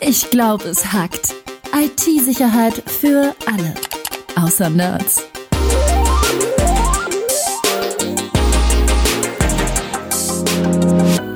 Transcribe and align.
Ich 0.00 0.30
glaube, 0.30 0.64
es 0.64 0.92
hackt. 0.92 1.34
IT-Sicherheit 1.74 2.82
für 2.86 3.34
alle. 3.46 3.74
Außer 4.36 4.68
Nerds. 4.68 5.26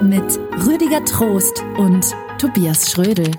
Mit 0.03 0.39
Rüdiger 0.67 1.05
Trost 1.05 1.63
und 1.79 2.15
Tobias 2.39 2.91
Schrödel. 2.91 3.31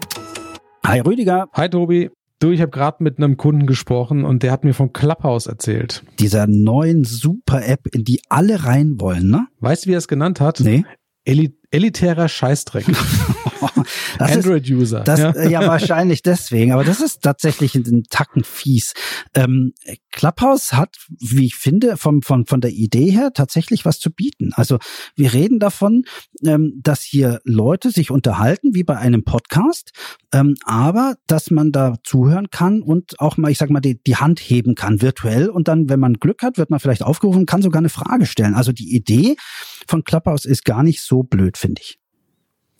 Hi 0.86 0.99
Rüdiger. 1.02 1.50
Hi 1.54 1.70
Tobi. 1.70 2.10
Du, 2.40 2.50
ich 2.50 2.62
habe 2.62 2.72
gerade 2.72 3.04
mit 3.04 3.18
einem 3.18 3.38
Kunden 3.38 3.68
gesprochen 3.68 4.26
und 4.26 4.42
der 4.42 4.52
hat 4.52 4.64
mir 4.64 4.74
von 4.74 4.92
Clubhouse 4.92 5.46
erzählt. 5.46 6.04
Dieser 6.20 6.48
neuen 6.48 7.04
Super-App, 7.04 7.88
in 7.94 8.04
die 8.04 8.22
alle 8.30 8.64
rein 8.64 8.96
wollen, 9.00 9.30
ne? 9.30 9.48
Weißt 9.60 9.86
du, 9.86 9.90
wie 9.90 9.94
er 9.94 10.00
es 10.00 10.08
genannt 10.08 10.42
hat? 10.42 10.60
Nee. 10.62 10.84
Eli 11.24 11.56
elitärer 11.70 12.28
Scheißdreck. 12.28 12.86
Android-User. 14.20 15.04
Ja? 15.05 15.32
Äh, 15.32 15.52
ja, 15.52 15.68
wahrscheinlich 15.68 16.21
deswegen. 16.21 16.71
Aber 16.71 16.84
das 16.84 17.02
ist 17.02 17.21
tatsächlich 17.21 17.75
ein 17.75 18.04
Tacken 18.10 18.43
fies. 18.43 18.93
Ähm, 19.34 19.74
Clubhouse 20.11 20.74
hat, 20.74 20.97
wie 21.20 21.46
ich 21.46 21.56
finde, 21.56 21.97
vom, 21.97 22.21
von, 22.21 22.46
von 22.46 22.61
der 22.61 22.71
Idee 22.71 23.11
her 23.11 23.32
tatsächlich 23.34 23.86
was 23.86 24.00
zu 24.00 24.11
bieten. 24.11 24.51
Also 24.54 24.78
wir 25.15 25.34
reden 25.34 25.60
davon, 25.60 26.04
ähm, 26.46 26.79
dass 26.82 27.01
hier 27.01 27.39
Leute 27.43 27.92
sich 27.92 28.11
unterhalten, 28.11 28.74
wie 28.74 28.84
bei 28.84 28.97
einem 28.97 29.24
Podcast, 29.24 29.92
ähm, 30.34 30.56
aber 30.65 31.15
dass 31.28 31.51
man 31.51 31.71
da 31.71 31.96
zuhören 32.03 32.50
kann 32.50 32.81
und 32.81 33.20
auch 33.20 33.38
mal, 33.38 33.52
ich 33.52 33.58
sag 33.58 33.70
mal, 33.70 33.80
die, 33.80 34.02
die 34.02 34.16
Hand 34.16 34.39
heben 34.39 34.75
kann 34.75 35.02
virtuell. 35.02 35.50
Und 35.50 35.67
dann, 35.67 35.89
wenn 35.89 36.00
man 36.00 36.16
Glück 36.16 36.44
hat, 36.44 36.58
wird 36.58 36.70
man 36.70 36.80
vielleicht 36.80 37.03
aufgerufen, 37.03 37.45
kann 37.45 37.62
sogar 37.62 37.80
eine 37.80 37.89
Frage 37.89 38.25
stellen. 38.25 38.56
Also 38.56 38.72
die 38.72 38.95
Idee 38.95 39.36
von 39.88 40.03
Clubhouse 40.03 40.45
ist 40.45 40.66
gar 40.66 40.84
nicht 40.84 41.02
so 41.02 41.23
blöd, 41.23 41.58
finde 41.58 41.81
ich. 41.81 42.00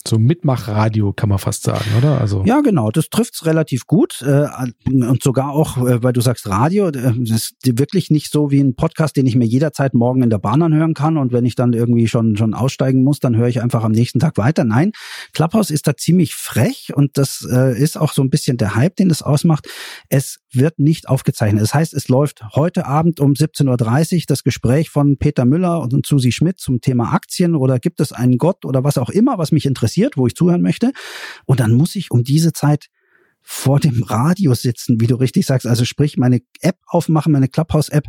So 0.06 0.18
Mitmachradio 0.18 1.12
kann 1.12 1.28
man 1.28 1.38
fast 1.38 1.62
sagen, 1.62 1.84
oder? 1.96 2.20
Also 2.20 2.42
ja, 2.44 2.60
genau. 2.60 2.90
Das 2.90 3.08
trifft's 3.08 3.46
relativ 3.46 3.86
gut 3.86 4.20
äh, 4.22 4.48
und 4.88 5.22
sogar 5.22 5.50
auch, 5.50 5.76
äh, 5.76 6.02
weil 6.02 6.12
du 6.12 6.20
sagst 6.20 6.48
Radio, 6.48 6.88
äh, 6.88 6.92
das 6.92 7.30
ist 7.30 7.54
wirklich 7.64 8.10
nicht 8.10 8.32
so 8.32 8.50
wie 8.50 8.60
ein 8.60 8.74
Podcast, 8.74 9.16
den 9.16 9.26
ich 9.26 9.36
mir 9.36 9.44
jederzeit 9.44 9.94
morgen 9.94 10.22
in 10.22 10.30
der 10.30 10.38
Bahn 10.38 10.60
anhören 10.60 10.94
kann 10.94 11.16
und 11.16 11.32
wenn 11.32 11.44
ich 11.44 11.54
dann 11.54 11.72
irgendwie 11.72 12.08
schon 12.08 12.36
schon 12.36 12.52
aussteigen 12.52 13.04
muss, 13.04 13.20
dann 13.20 13.36
höre 13.36 13.46
ich 13.46 13.62
einfach 13.62 13.84
am 13.84 13.92
nächsten 13.92 14.18
Tag 14.18 14.38
weiter. 14.38 14.64
Nein, 14.64 14.90
Clubhouse 15.34 15.70
ist 15.70 15.86
da 15.86 15.96
ziemlich 15.96 16.34
frech 16.34 16.92
und 16.94 17.16
das 17.16 17.46
äh, 17.48 17.80
ist 17.80 17.96
auch 17.96 18.12
so 18.12 18.22
ein 18.22 18.30
bisschen 18.30 18.56
der 18.56 18.74
Hype, 18.74 18.96
den 18.96 19.08
das 19.08 19.22
ausmacht. 19.22 19.68
Es 20.08 20.40
wird 20.50 20.80
nicht 20.80 21.08
aufgezeichnet. 21.08 21.62
Das 21.62 21.74
heißt, 21.74 21.94
es 21.94 22.08
läuft 22.08 22.42
heute 22.56 22.86
Abend 22.86 23.20
um 23.20 23.34
17:30 23.34 24.14
Uhr 24.16 24.22
das 24.26 24.42
Gespräch 24.42 24.90
von 24.90 25.16
Peter 25.16 25.44
Müller 25.44 25.80
und 25.80 26.04
Susi 26.06 26.32
Schmidt 26.32 26.58
zum 26.58 26.80
Thema 26.80 27.12
Aktien 27.12 27.54
oder 27.54 27.78
gibt 27.78 28.00
es 28.00 28.10
einen 28.10 28.36
Gott 28.36 28.64
oder 28.64 28.82
was 28.82 28.98
auch 28.98 29.08
immer, 29.08 29.38
was 29.38 29.52
mich 29.52 29.64
interessiert 29.64 29.91
interessiert, 29.92 30.16
wo 30.16 30.26
ich 30.26 30.34
zuhören 30.34 30.62
möchte. 30.62 30.92
Und 31.44 31.60
dann 31.60 31.72
muss 31.72 31.96
ich 31.96 32.10
um 32.10 32.24
diese 32.24 32.52
Zeit 32.52 32.88
vor 33.40 33.80
dem 33.80 34.02
Radio 34.02 34.54
sitzen, 34.54 35.00
wie 35.00 35.06
du 35.06 35.16
richtig 35.16 35.46
sagst. 35.46 35.66
Also 35.66 35.84
sprich, 35.84 36.16
meine 36.16 36.40
App 36.60 36.76
aufmachen, 36.86 37.32
meine 37.32 37.48
Clubhouse-App 37.48 38.04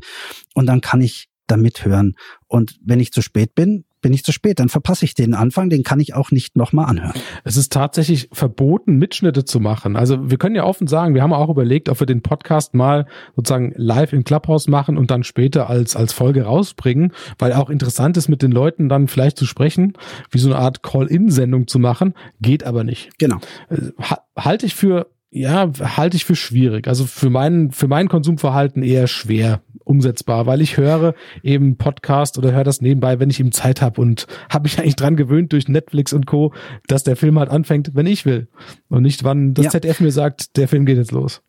und 0.53 0.67
dann 0.67 0.81
kann 0.81 1.01
ich 1.01 1.27
da 1.47 1.57
mithören. 1.57 2.15
Und 2.47 2.77
wenn 2.83 2.99
ich 2.99 3.11
zu 3.11 3.21
spät 3.21 3.55
bin, 3.55 3.85
bin 4.03 4.13
ich 4.13 4.23
zu 4.23 4.31
spät. 4.31 4.59
Dann 4.59 4.69
verpasse 4.69 5.05
ich 5.05 5.15
den 5.15 5.33
Anfang, 5.33 5.71
den 5.71 5.81
kann 5.81 5.99
ich 5.99 6.13
auch 6.13 6.29
nicht 6.29 6.55
nochmal 6.55 6.85
anhören. 6.85 7.13
Es 7.43 7.57
ist 7.57 7.73
tatsächlich 7.73 8.29
verboten, 8.31 8.97
Mitschnitte 8.97 9.45
zu 9.45 9.59
machen. 9.59 9.95
Also 9.95 10.29
wir 10.29 10.37
können 10.37 10.55
ja 10.55 10.65
offen 10.65 10.85
sagen, 10.85 11.15
wir 11.15 11.23
haben 11.23 11.33
auch 11.33 11.49
überlegt, 11.49 11.89
ob 11.89 11.99
wir 11.99 12.05
den 12.05 12.21
Podcast 12.21 12.75
mal 12.75 13.07
sozusagen 13.35 13.73
live 13.75 14.13
in 14.13 14.23
Clubhouse 14.23 14.67
machen 14.67 14.97
und 14.97 15.09
dann 15.09 15.23
später 15.23 15.67
als, 15.69 15.95
als 15.95 16.13
Folge 16.13 16.43
rausbringen, 16.43 17.13
weil 17.39 17.53
auch 17.53 17.71
interessant 17.71 18.15
ist, 18.17 18.29
mit 18.29 18.43
den 18.43 18.51
Leuten 18.51 18.89
dann 18.89 19.07
vielleicht 19.07 19.37
zu 19.37 19.45
sprechen, 19.45 19.93
wie 20.29 20.37
so 20.37 20.49
eine 20.49 20.59
Art 20.59 20.83
Call-In-Sendung 20.83 21.67
zu 21.67 21.79
machen, 21.79 22.13
geht 22.41 22.63
aber 22.63 22.83
nicht. 22.83 23.17
Genau. 23.17 23.37
Äh, 23.69 23.91
halte 24.37 24.67
ich 24.67 24.75
für 24.75 25.07
ja, 25.35 25.71
halte 25.97 26.15
ich 26.15 26.25
für 26.25 26.35
schwierig. 26.35 26.87
Also 26.87 27.05
für 27.05 27.31
mein, 27.31 27.71
für 27.71 27.87
mein 27.87 28.07
Konsumverhalten 28.07 28.83
eher 28.83 29.07
schwer 29.07 29.61
umsetzbar, 29.93 30.47
weil 30.47 30.61
ich 30.61 30.77
höre 30.77 31.13
eben 31.43 31.77
Podcast 31.77 32.37
oder 32.37 32.51
höre 32.51 32.63
das 32.63 32.81
nebenbei, 32.81 33.19
wenn 33.19 33.29
ich 33.29 33.39
eben 33.39 33.51
Zeit 33.51 33.81
habe 33.81 34.01
und 34.01 34.25
habe 34.49 34.63
mich 34.63 34.77
eigentlich 34.79 34.95
dran 34.95 35.15
gewöhnt 35.15 35.53
durch 35.53 35.67
Netflix 35.67 36.13
und 36.13 36.25
Co., 36.25 36.53
dass 36.87 37.03
der 37.03 37.15
Film 37.15 37.37
halt 37.37 37.49
anfängt, 37.49 37.91
wenn 37.93 38.07
ich 38.07 38.25
will 38.25 38.47
und 38.89 39.03
nicht 39.03 39.23
wann 39.23 39.53
das 39.53 39.65
ja. 39.65 39.71
ZDF 39.71 39.99
mir 39.99 40.11
sagt, 40.11 40.57
der 40.57 40.67
Film 40.67 40.85
geht 40.85 40.97
jetzt 40.97 41.11
los. 41.11 41.41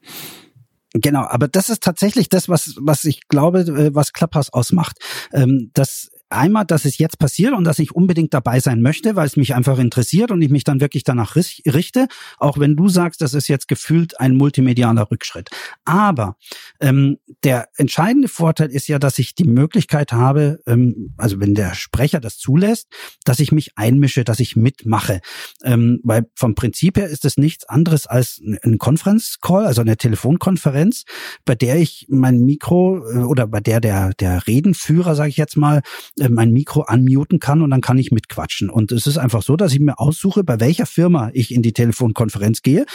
Genau, 0.92 1.24
aber 1.28 1.48
das 1.48 1.70
ist 1.70 1.82
tatsächlich 1.82 2.28
das, 2.28 2.48
was 2.48 2.76
was 2.80 3.04
ich 3.04 3.26
glaube, 3.28 3.60
äh, 3.60 3.94
was 3.94 4.12
Clubhouse 4.12 4.52
ausmacht. 4.52 4.98
Ähm, 5.32 5.70
dass 5.74 6.10
einmal, 6.34 6.64
dass 6.64 6.84
es 6.84 6.98
jetzt 6.98 7.18
passiert 7.18 7.54
und 7.54 7.64
dass 7.64 7.78
ich 7.78 7.94
unbedingt 7.94 8.34
dabei 8.34 8.60
sein 8.60 8.82
möchte, 8.82 9.16
weil 9.16 9.26
es 9.26 9.36
mich 9.36 9.54
einfach 9.54 9.78
interessiert 9.78 10.30
und 10.30 10.42
ich 10.42 10.50
mich 10.50 10.64
dann 10.64 10.80
wirklich 10.80 11.04
danach 11.04 11.36
richte, 11.36 12.08
auch 12.38 12.58
wenn 12.58 12.76
du 12.76 12.88
sagst, 12.88 13.20
das 13.20 13.34
ist 13.34 13.48
jetzt 13.48 13.68
gefühlt 13.68 14.20
ein 14.20 14.36
multimedialer 14.36 15.10
Rückschritt. 15.10 15.50
Aber 15.84 16.36
ähm, 16.80 17.18
der 17.42 17.68
entscheidende 17.76 18.28
Vorteil 18.28 18.70
ist 18.70 18.88
ja, 18.88 18.98
dass 18.98 19.18
ich 19.18 19.34
die 19.34 19.44
Möglichkeit 19.44 20.12
habe, 20.12 20.60
ähm, 20.66 21.14
also 21.16 21.40
wenn 21.40 21.54
der 21.54 21.74
Sprecher 21.74 22.20
das 22.20 22.38
zulässt, 22.38 22.88
dass 23.24 23.40
ich 23.40 23.52
mich 23.52 23.76
einmische, 23.76 24.24
dass 24.24 24.40
ich 24.40 24.56
mitmache. 24.56 25.20
Ähm, 25.62 26.00
weil 26.02 26.26
vom 26.34 26.54
Prinzip 26.54 26.96
her 26.96 27.08
ist 27.08 27.24
es 27.24 27.36
nichts 27.36 27.68
anderes 27.68 28.06
als 28.06 28.40
ein 28.62 28.78
Conference 28.78 29.38
Call, 29.40 29.66
also 29.66 29.80
eine 29.80 29.96
Telefonkonferenz, 29.96 31.04
bei 31.44 31.54
der 31.54 31.76
ich 31.76 32.06
mein 32.08 32.40
Mikro 32.40 33.04
äh, 33.08 33.18
oder 33.18 33.46
bei 33.46 33.60
der 33.60 33.80
der 33.80 34.12
der 34.14 34.46
Redenführer, 34.46 35.14
sage 35.14 35.30
ich 35.30 35.36
jetzt 35.36 35.56
mal, 35.56 35.82
äh, 36.24 36.28
mein 36.28 36.52
Mikro 36.52 36.84
unmuten 36.88 37.38
kann 37.38 37.62
und 37.62 37.70
dann 37.70 37.80
kann 37.80 37.98
ich 37.98 38.10
mitquatschen. 38.10 38.70
Und 38.70 38.92
es 38.92 39.06
ist 39.06 39.18
einfach 39.18 39.42
so, 39.42 39.56
dass 39.56 39.72
ich 39.72 39.80
mir 39.80 39.98
aussuche, 39.98 40.44
bei 40.44 40.60
welcher 40.60 40.86
Firma 40.86 41.30
ich 41.32 41.54
in 41.54 41.62
die 41.62 41.72
Telefonkonferenz 41.72 42.62
gehe 42.62 42.86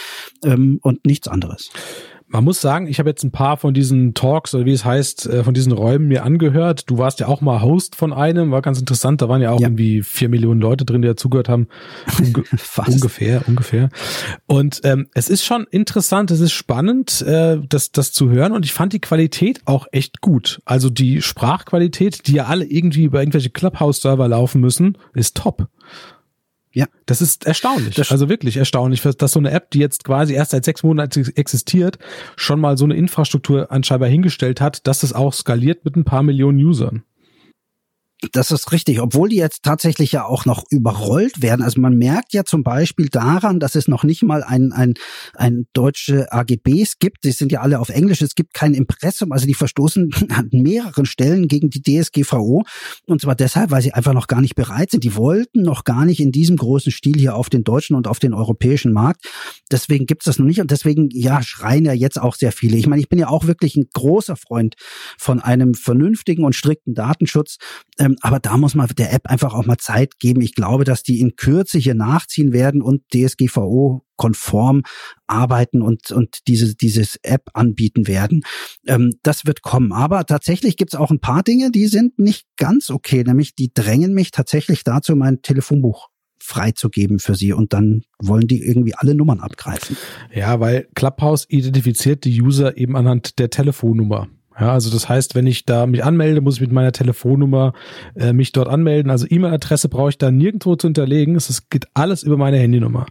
ähm, 0.44 0.80
und 0.82 1.06
nichts 1.06 1.28
anderes. 1.28 1.70
Man 2.32 2.44
muss 2.44 2.62
sagen, 2.62 2.86
ich 2.86 3.00
habe 3.00 3.10
jetzt 3.10 3.24
ein 3.24 3.32
paar 3.32 3.58
von 3.58 3.74
diesen 3.74 4.14
Talks 4.14 4.54
oder 4.54 4.66
wie 4.66 4.72
es 4.72 4.86
heißt, 4.86 5.26
äh, 5.26 5.44
von 5.44 5.56
diesen 5.56 5.72
Räumen 5.72 6.08
mir 6.08 6.24
angehört. 6.24 6.84
Du 6.88 7.00
warst 7.00 7.20
ja 7.20 7.28
auch 7.28 7.42
mal 7.42 7.64
Host 7.64 7.96
von 7.96 8.14
einem, 8.14 8.52
war 8.52 8.62
ganz 8.62 8.80
interessant. 8.80 9.24
Da 9.24 9.30
waren 9.30 9.42
ja 9.42 9.50
auch 9.50 9.60
ja. 9.60 9.68
irgendwie 9.68 10.04
vier 10.04 10.30
Millionen 10.30 10.62
Leute 10.62 10.86
drin, 10.86 11.02
die 11.02 11.08
dazugehört 11.08 11.50
haben. 11.50 11.68
Unge 12.20 12.44
ungefähr, 12.88 13.42
ungefähr. 13.48 13.90
Und 14.46 14.82
ähm, 14.84 15.08
es 15.16 15.28
ist 15.28 15.44
schon 15.44 15.66
interessant, 15.72 16.30
es 16.30 16.40
ist 16.40 16.52
spannend, 16.52 17.22
äh, 17.24 17.58
das, 17.68 17.92
das 17.92 18.12
zu 18.12 18.30
hören. 18.30 18.52
Und 18.52 18.64
ich 18.64 18.74
fand 18.74 18.94
die 18.94 19.02
Qualität 19.02 19.62
auch 19.66 19.88
echt 19.92 20.22
gut. 20.22 20.62
Also 20.66 20.92
die 20.92 21.24
Sprachqualität, 21.24 22.28
die 22.28 22.34
ja 22.34 22.46
alle 22.46 22.66
irgendwie 22.66 23.06
über 23.06 23.22
irgendwelche 23.22 23.50
Clubhouse-Server 23.50 24.28
laufen 24.28 24.62
müssen, 24.62 25.00
ist 25.16 25.36
top. 25.36 25.68
Ja. 26.72 26.86
Das 27.06 27.22
ist 27.22 27.46
erstaunlich. 27.46 27.96
Das 27.96 28.12
also 28.12 28.30
wirklich 28.30 28.58
erstaunlich, 28.58 29.02
dass 29.02 29.32
so 29.32 29.40
eine 29.40 29.52
App, 29.52 29.72
die 29.72 29.80
jetzt 29.80 30.04
quasi 30.04 30.34
erst 30.34 30.52
seit 30.52 30.66
sechs 30.66 30.84
Monaten 30.84 31.28
existiert, 31.36 31.98
schon 32.36 32.60
mal 32.60 32.78
so 32.78 32.86
eine 32.86 32.96
Infrastruktur 32.96 33.72
anscheinend 33.72 34.08
hingestellt 34.08 34.62
hat, 34.62 34.86
dass 34.86 35.04
es 35.04 35.14
auch 35.14 35.34
skaliert 35.34 35.84
mit 35.84 35.96
ein 35.96 36.06
paar 36.06 36.22
Millionen 36.24 36.60
Usern. 36.60 37.04
Das 38.34 38.52
ist 38.52 38.74
richtig, 38.74 39.00
obwohl 39.00 39.30
die 39.30 39.38
jetzt 39.38 39.64
tatsächlich 39.64 40.12
ja 40.12 40.26
auch 40.26 40.46
noch 40.46 40.66
überrollt 40.70 41.42
werden. 41.42 41.62
Also 41.62 41.80
man 41.80 41.96
merkt 41.96 42.34
ja 42.34 42.44
zum 42.44 42.64
Beispiel 42.64 43.08
daran, 43.08 43.62
dass 43.62 43.76
es 43.76 43.88
noch 43.88 44.04
nicht 44.04 44.24
mal 44.24 44.44
ein, 44.44 44.74
ein, 44.74 44.96
ein 45.36 45.68
deutsche 45.72 46.30
AGBs 46.30 47.00
gibt. 47.00 47.24
Die 47.24 47.32
sind 47.32 47.54
ja 47.54 47.62
alle 47.62 47.80
auf 47.80 47.88
Englisch. 47.88 48.22
Es 48.22 48.36
gibt 48.36 48.54
kein 48.54 48.74
Impressum. 48.74 49.32
Also 49.32 49.48
die 49.48 49.54
verstoßen 49.54 50.12
an 50.30 50.50
mehreren 50.52 51.06
Stellen 51.06 51.48
gegen 51.48 51.70
die 51.70 51.82
DSGVO. 51.82 52.64
Und 53.06 53.22
zwar 53.22 53.36
deshalb, 53.36 53.72
weil 53.72 53.82
sie 53.82 53.94
einfach 53.94 54.14
noch 54.14 54.28
gar 54.28 54.42
nicht 54.42 54.56
bereit 54.56 54.92
sind. 54.92 55.06
Die 55.06 55.16
wollten 55.16 55.62
noch 55.62 55.86
gar 55.86 56.04
nicht 56.04 56.20
in 56.20 56.34
diesem 56.34 56.58
großen 56.58 56.92
Stil 56.92 57.16
hier 57.16 57.36
auf 57.36 57.50
den 57.50 57.64
deutschen 57.64 57.96
und 57.96 58.06
auf 58.06 58.20
den 58.20 58.34
europäischen 58.34 58.92
Markt. 58.92 59.26
Deswegen 59.72 60.06
gibt 60.06 60.24
es 60.24 60.26
das 60.26 60.40
noch 60.40 60.46
nicht. 60.46 60.60
Und 60.60 60.72
deswegen, 60.72 61.10
ja, 61.12 61.42
schreien 61.42 61.86
ja 61.86 61.94
jetzt 61.94 62.20
auch 62.20 62.36
sehr 62.36 62.52
viele. 62.52 62.76
Ich 62.76 62.88
meine, 62.88 63.02
ich 63.02 63.08
bin 63.08 63.20
ja 63.20 63.30
auch 63.30 63.48
wirklich 63.48 63.78
ein 63.78 63.88
großer 63.94 64.36
Freund 64.36 64.76
von 65.18 65.40
einem 65.40 65.74
vernünftigen 65.74 66.44
und 66.44 66.54
strikten 66.54 66.94
Datenschutz. 66.94 67.58
Ähm, 68.10 68.18
aber 68.22 68.40
da 68.40 68.58
muss 68.58 68.76
man 68.76 68.88
der 68.98 69.14
App 69.14 69.28
einfach 69.28 69.54
auch 69.54 69.66
mal 69.66 69.78
Zeit 69.78 70.20
geben. 70.20 70.42
Ich 70.42 70.54
glaube, 70.54 70.84
dass 70.84 71.04
die 71.04 71.20
in 71.20 71.36
Kürze 71.36 71.78
hier 71.78 71.96
nachziehen 71.96 72.54
werden 72.54 72.82
und 72.82 73.04
DSGVO 73.14 74.04
konform 74.16 74.84
arbeiten 75.28 75.82
und, 75.82 76.12
und 76.12 76.40
diese, 76.48 76.76
dieses 76.76 77.18
App 77.24 77.50
anbieten 77.54 78.08
werden. 78.08 78.42
Ähm, 78.86 79.12
das 79.24 79.46
wird 79.46 79.62
kommen. 79.62 79.92
Aber 79.94 80.26
tatsächlich 80.26 80.78
gibt 80.78 80.94
es 80.94 81.00
auch 81.00 81.12
ein 81.12 81.22
paar 81.22 81.44
Dinge, 81.44 81.72
die 81.72 81.88
sind 81.88 82.20
nicht 82.20 82.46
ganz 82.58 82.90
okay. 82.90 83.24
Nämlich 83.24 83.56
die 83.56 83.72
drängen 83.74 84.14
mich 84.14 84.32
tatsächlich 84.32 84.84
dazu, 84.84 85.16
mein 85.16 85.42
Telefonbuch 85.42 86.10
freizugeben 86.42 87.20
für 87.20 87.36
sie 87.36 87.54
und 87.54 87.74
dann 87.74 88.02
wollen 88.18 88.48
die 88.48 88.64
irgendwie 88.64 88.96
alle 88.96 89.14
Nummern 89.14 89.42
abgreifen. 89.42 89.98
Ja, 90.34 90.60
weil 90.60 90.88
Clubhouse 90.96 91.46
identifiziert 91.50 92.24
die 92.24 92.42
User 92.42 92.78
eben 92.78 92.96
anhand 92.96 93.40
der 93.40 93.50
Telefonnummer. 93.50 94.30
Ja, 94.60 94.74
also 94.74 94.90
das 94.90 95.08
heißt, 95.08 95.36
wenn 95.36 95.48
ich 95.48 95.66
da 95.66 95.86
mich 95.86 96.04
anmelde, 96.04 96.42
muss 96.42 96.56
ich 96.56 96.62
mit 96.62 96.72
meiner 96.72 96.92
Telefonnummer 96.92 97.74
äh, 98.16 98.34
mich 98.34 98.52
dort 98.52 98.68
anmelden. 98.68 99.10
Also 99.10 99.26
E-Mail-Adresse 99.30 99.88
brauche 99.88 100.10
ich 100.10 100.18
da 100.18 100.32
nirgendwo 100.32 100.76
zu 100.76 100.88
hinterlegen. 100.88 101.36
Es 101.36 101.70
geht 101.70 101.86
alles 101.94 102.24
über 102.24 102.36
meine 102.36 102.58
Handynummer. 102.58 103.06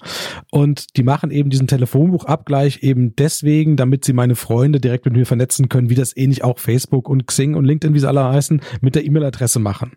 Und 0.51 0.97
die 0.97 1.03
machen 1.03 1.31
eben 1.31 1.49
diesen 1.49 1.67
Telefonbuchabgleich 1.67 2.83
eben 2.83 3.17
deswegen, 3.17 3.77
damit 3.77 4.05
sie 4.05 4.13
meine 4.13 4.35
Freunde 4.35 4.79
direkt 4.79 5.07
mit 5.07 5.15
mir 5.15 5.25
vernetzen 5.25 5.69
können, 5.71 5.89
wie 5.89 5.95
das 5.95 6.15
ähnlich 6.17 6.45
auch 6.45 6.59
Facebook 6.59 7.09
und 7.09 7.27
Xing 7.27 7.55
und 7.55 7.65
LinkedIn, 7.65 7.95
wie 7.95 8.01
sie 8.01 8.09
alle 8.09 8.25
heißen, 8.25 8.61
mit 8.83 8.95
der 8.95 9.07
E-Mail-Adresse 9.07 9.59
machen. 9.59 9.93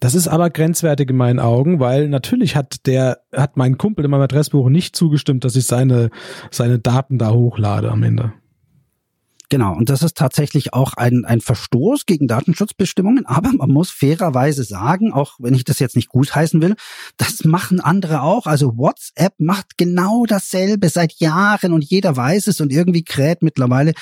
Das 0.00 0.14
ist 0.14 0.28
aber 0.28 0.48
grenzwertig 0.48 1.10
in 1.10 1.16
meinen 1.16 1.40
Augen, 1.40 1.78
weil 1.78 2.08
natürlich 2.08 2.56
hat 2.56 2.86
der, 2.86 3.18
hat 3.34 3.56
mein 3.58 3.76
Kumpel 3.76 4.04
in 4.04 4.10
meinem 4.10 4.22
Adressbuch 4.22 4.70
nicht 4.70 4.96
zugestimmt, 4.96 5.44
dass 5.44 5.56
ich 5.56 5.66
seine, 5.66 6.10
seine 6.50 6.78
Daten 6.78 7.18
da 7.18 7.32
hochlade 7.32 7.90
am 7.90 8.02
Ende. 8.02 8.32
Genau, 9.48 9.76
und 9.76 9.90
das 9.90 10.02
ist 10.02 10.16
tatsächlich 10.16 10.74
auch 10.74 10.94
ein, 10.94 11.24
ein 11.24 11.40
Verstoß 11.40 12.06
gegen 12.06 12.26
Datenschutzbestimmungen, 12.26 13.26
aber 13.26 13.52
man 13.52 13.70
muss 13.70 13.90
fairerweise 13.90 14.64
sagen, 14.64 15.12
auch 15.12 15.34
wenn 15.38 15.54
ich 15.54 15.62
das 15.62 15.78
jetzt 15.78 15.94
nicht 15.94 16.08
gutheißen 16.08 16.60
will, 16.60 16.74
das 17.16 17.44
machen 17.44 17.78
andere 17.78 18.22
auch. 18.22 18.46
Also 18.46 18.76
WhatsApp 18.76 19.34
macht 19.38 19.78
genau 19.78 20.24
dasselbe 20.26 20.88
seit 20.88 21.20
Jahren 21.20 21.72
und 21.72 21.84
jeder 21.84 22.16
weiß 22.16 22.48
es 22.48 22.60
und 22.60 22.72
irgendwie 22.72 23.04
kräht 23.04 23.42
mittlerweile 23.42 23.92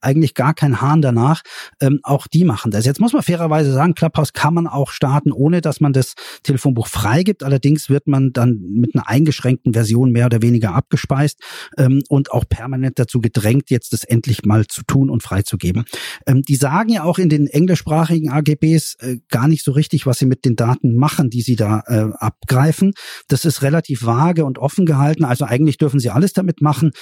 eigentlich 0.00 0.34
gar 0.34 0.54
kein 0.54 0.80
Hahn 0.80 1.02
danach. 1.02 1.42
Ähm, 1.80 1.98
auch 2.04 2.28
die 2.28 2.44
machen 2.44 2.70
das. 2.70 2.86
Jetzt 2.86 3.00
muss 3.00 3.12
man 3.12 3.22
fairerweise 3.22 3.72
sagen, 3.72 3.94
Clubhouse 3.94 4.32
kann 4.32 4.54
man 4.54 4.68
auch 4.68 4.92
starten, 4.92 5.32
ohne 5.32 5.62
dass 5.62 5.80
man 5.80 5.92
das 5.92 6.14
Telefonbuch 6.44 6.86
freigibt. 6.86 7.42
Allerdings 7.42 7.88
wird 7.88 8.06
man 8.06 8.32
dann 8.32 8.60
mit 8.60 8.94
einer 8.94 9.08
eingeschränkten 9.08 9.72
Version 9.72 10.12
mehr 10.12 10.26
oder 10.26 10.42
weniger 10.42 10.76
abgespeist 10.76 11.40
ähm, 11.76 12.04
und 12.08 12.30
auch 12.30 12.44
permanent 12.48 13.00
dazu 13.00 13.20
gedrängt, 13.20 13.70
jetzt 13.70 13.92
das 13.92 14.04
endlich 14.04 14.44
mal 14.44 14.68
zu 14.68 14.82
tun 14.84 14.91
und 14.92 15.22
freizugeben. 15.22 15.84
Ähm, 16.26 16.42
die 16.42 16.56
sagen 16.56 16.90
ja 16.90 17.04
auch 17.04 17.18
in 17.18 17.28
den 17.28 17.46
englischsprachigen 17.46 18.30
AGBs 18.30 18.96
äh, 19.00 19.16
gar 19.28 19.48
nicht 19.48 19.64
so 19.64 19.72
richtig, 19.72 20.06
was 20.06 20.18
sie 20.18 20.26
mit 20.26 20.44
den 20.44 20.56
Daten 20.56 20.94
machen, 20.94 21.30
die 21.30 21.42
sie 21.42 21.56
da 21.56 21.82
äh, 21.86 22.10
abgreifen. 22.18 22.92
Das 23.28 23.44
ist 23.44 23.62
relativ 23.62 24.04
vage 24.04 24.44
und 24.44 24.58
offen 24.58 24.86
gehalten. 24.86 25.24
Also 25.24 25.44
eigentlich 25.44 25.78
dürfen 25.78 26.00
sie 26.00 26.10
alles 26.10 26.32
damit 26.32 26.60
machen 26.60 26.92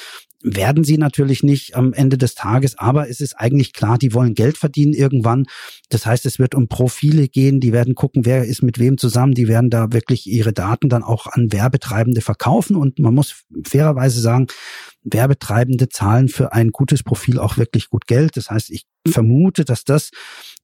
werden 0.43 0.85
sie 0.85 0.97
natürlich 0.97 1.43
nicht 1.43 1.77
am 1.77 1.93
Ende 1.93 2.17
des 2.17 2.35
Tages, 2.35 2.79
aber 2.79 3.09
es 3.09 3.21
ist 3.21 3.35
eigentlich 3.35 3.73
klar, 3.73 3.99
die 3.99 4.15
wollen 4.15 4.35
Geld 4.35 4.57
verdienen 4.57 4.95
irgendwann. 4.95 5.47
Das 5.91 6.07
heißt, 6.07 6.25
es 6.27 6.39
wird 6.39 6.55
um 6.55 6.69
Profile 6.69 7.29
gehen, 7.29 7.61
die 7.61 7.73
werden 7.73 7.95
gucken, 7.95 8.25
wer 8.25 8.45
ist 8.45 8.63
mit 8.63 8.79
wem 8.79 8.97
zusammen, 8.97 9.35
die 9.35 9.49
werden 9.49 9.71
da 9.71 9.93
wirklich 9.93 10.27
ihre 10.27 10.53
Daten 10.53 10.89
dann 10.89 11.03
auch 11.03 11.27
an 11.27 11.53
Werbetreibende 11.53 12.23
verkaufen 12.23 12.77
und 12.77 12.99
man 12.99 13.15
muss 13.15 13.45
fairerweise 13.65 14.21
sagen, 14.21 14.47
Werbetreibende 15.03 15.89
zahlen 15.89 16.29
für 16.29 16.53
ein 16.53 16.71
gutes 16.71 17.03
Profil 17.03 17.39
auch 17.39 17.57
wirklich 17.57 17.89
gut 17.89 18.07
Geld. 18.07 18.37
Das 18.37 18.51
heißt, 18.51 18.71
ich 18.71 18.87
vermute, 19.09 19.65
dass 19.65 19.85
das 19.85 20.11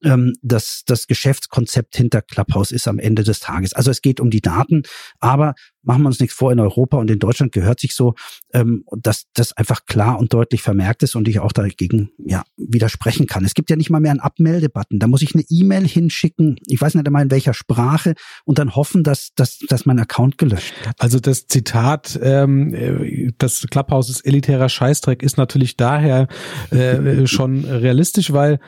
ähm, 0.03 0.33
das, 0.41 0.83
das 0.85 1.07
Geschäftskonzept 1.07 1.95
hinter 1.95 2.21
Clubhouse 2.21 2.71
ist 2.71 2.87
am 2.87 2.99
Ende 2.99 3.23
des 3.23 3.39
Tages. 3.39 3.73
Also 3.73 3.91
es 3.91 4.01
geht 4.01 4.19
um 4.19 4.29
die 4.29 4.41
Daten, 4.41 4.83
aber 5.19 5.55
machen 5.87 6.03
wir 6.03 6.07
uns 6.07 6.19
nichts 6.19 6.35
vor, 6.35 6.51
in 6.51 6.59
Europa 6.59 6.97
und 6.97 7.09
in 7.09 7.17
Deutschland 7.17 7.53
gehört 7.53 7.79
sich 7.79 7.95
so, 7.95 8.13
ähm, 8.53 8.83
dass 8.91 9.25
das 9.33 9.53
einfach 9.53 9.85
klar 9.85 10.19
und 10.19 10.33
deutlich 10.33 10.61
vermerkt 10.61 11.01
ist 11.01 11.15
und 11.15 11.27
ich 11.27 11.39
auch 11.39 11.53
dagegen 11.53 12.11
ja 12.17 12.43
widersprechen 12.57 13.25
kann. 13.25 13.45
Es 13.45 13.53
gibt 13.53 13.69
ja 13.69 13.75
nicht 13.75 13.89
mal 13.89 14.01
mehr 14.01 14.11
einen 14.11 14.19
Abmeldebutton. 14.19 14.99
Da 14.99 15.07
muss 15.07 15.21
ich 15.21 15.33
eine 15.33 15.45
E-Mail 15.49 15.87
hinschicken, 15.87 16.59
ich 16.67 16.79
weiß 16.79 16.95
nicht 16.95 17.07
einmal 17.07 17.23
in 17.23 17.31
welcher 17.31 17.53
Sprache, 17.53 18.13
und 18.43 18.59
dann 18.59 18.75
hoffen, 18.75 19.03
dass, 19.03 19.33
dass, 19.33 19.59
dass 19.59 19.85
mein 19.85 19.99
Account 19.99 20.37
gelöscht 20.37 20.73
wird. 20.83 20.95
Also 20.99 21.19
das 21.19 21.47
Zitat, 21.47 22.19
ähm, 22.21 23.33
das 23.37 23.65
Clubhouse 23.69 24.09
ist 24.09 24.25
elitärer 24.25 24.69
Scheißdreck, 24.69 25.23
ist 25.23 25.37
natürlich 25.37 25.77
daher 25.77 26.27
äh, 26.71 27.25
schon 27.27 27.63
realistisch, 27.65 28.33
weil 28.33 28.59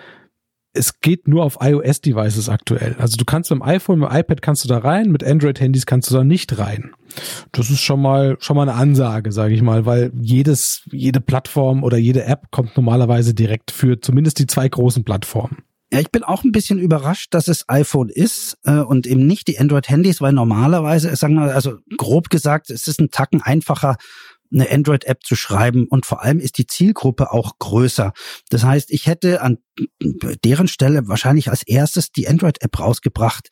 es 0.74 1.00
geht 1.01 1.27
nur 1.27 1.44
auf 1.44 1.57
iOS-Devices 1.62 2.50
aktuell. 2.50 2.95
Also 3.00 3.18
du 3.18 3.25
kannst 3.25 3.50
mit 3.50 3.60
dem 3.60 3.63
iPhone, 3.63 4.00
mit 4.00 4.10
dem 4.10 4.18
iPad 4.18 4.42
kannst 4.42 4.63
du 4.63 4.68
da 4.68 4.77
rein, 4.77 5.12
mit 5.12 5.24
Android-Handys 5.24 5.86
kannst 5.86 6.10
du 6.10 6.16
da 6.16 6.24
nicht 6.24 6.57
rein. 6.60 6.92
Das 7.51 7.69
ist 7.69 7.81
schon 7.81 8.01
mal 8.01 8.38
schon 8.39 8.56
mal 8.56 8.69
eine 8.69 8.75
Ansage, 8.75 9.31
sage 9.31 9.54
ich 9.56 9.62
mal, 9.62 9.86
weil 9.86 10.12
jedes 10.19 10.83
jede 10.92 11.21
Plattform 11.21 11.83
oder 11.83 11.98
jede 11.98 12.24
App 12.25 12.51
kommt 12.51 12.75
normalerweise 12.75 13.33
direkt 13.33 13.71
für 13.71 14.00
zumindest 14.00 14.39
die 14.39 14.48
zwei 14.48 14.69
großen 14.69 15.04
Plattformen. 15.04 15.63
Ja, 15.92 16.00
ich 16.00 16.12
bin 16.12 16.24
auch 16.24 16.44
ein 16.44 16.51
bisschen 16.51 16.77
überrascht, 16.77 17.33
dass 17.33 17.48
es 17.48 17.65
iPhone 17.68 18.10
ist 18.10 18.60
äh, 18.63 18.77
und 18.77 19.07
eben 19.07 19.25
nicht 19.25 19.48
die 19.48 19.57
Android-Handys, 19.57 20.22
weil 20.22 20.33
normalerweise, 20.33 21.15
sagen 21.15 21.33
wir, 21.33 21.56
also 21.56 21.77
grob 21.98 22.30
gesagt, 22.30 22.69
es 22.69 22.88
ist 22.88 23.01
ein 23.01 23.10
Tacken 23.10 23.42
einfacher, 23.42 23.98
eine 24.51 24.69
Android-App 24.69 25.24
zu 25.24 25.36
schreiben 25.36 25.88
und 25.88 26.06
vor 26.06 26.24
allem 26.24 26.40
ist 26.40 26.57
die 26.57 26.68
Zielgruppe 26.68 27.31
auch 27.31 27.60
größer. 27.60 28.13
Das 28.50 28.63
heißt, 28.63 28.92
ich 28.92 29.07
hätte 29.07 29.42
an 29.42 29.60
deren 30.44 30.68
Stelle 30.68 31.07
wahrscheinlich 31.07 31.50
als 31.50 31.63
erstes 31.63 32.12
die 32.12 32.28
Android-App 32.28 32.80
rausgebracht, 32.80 33.50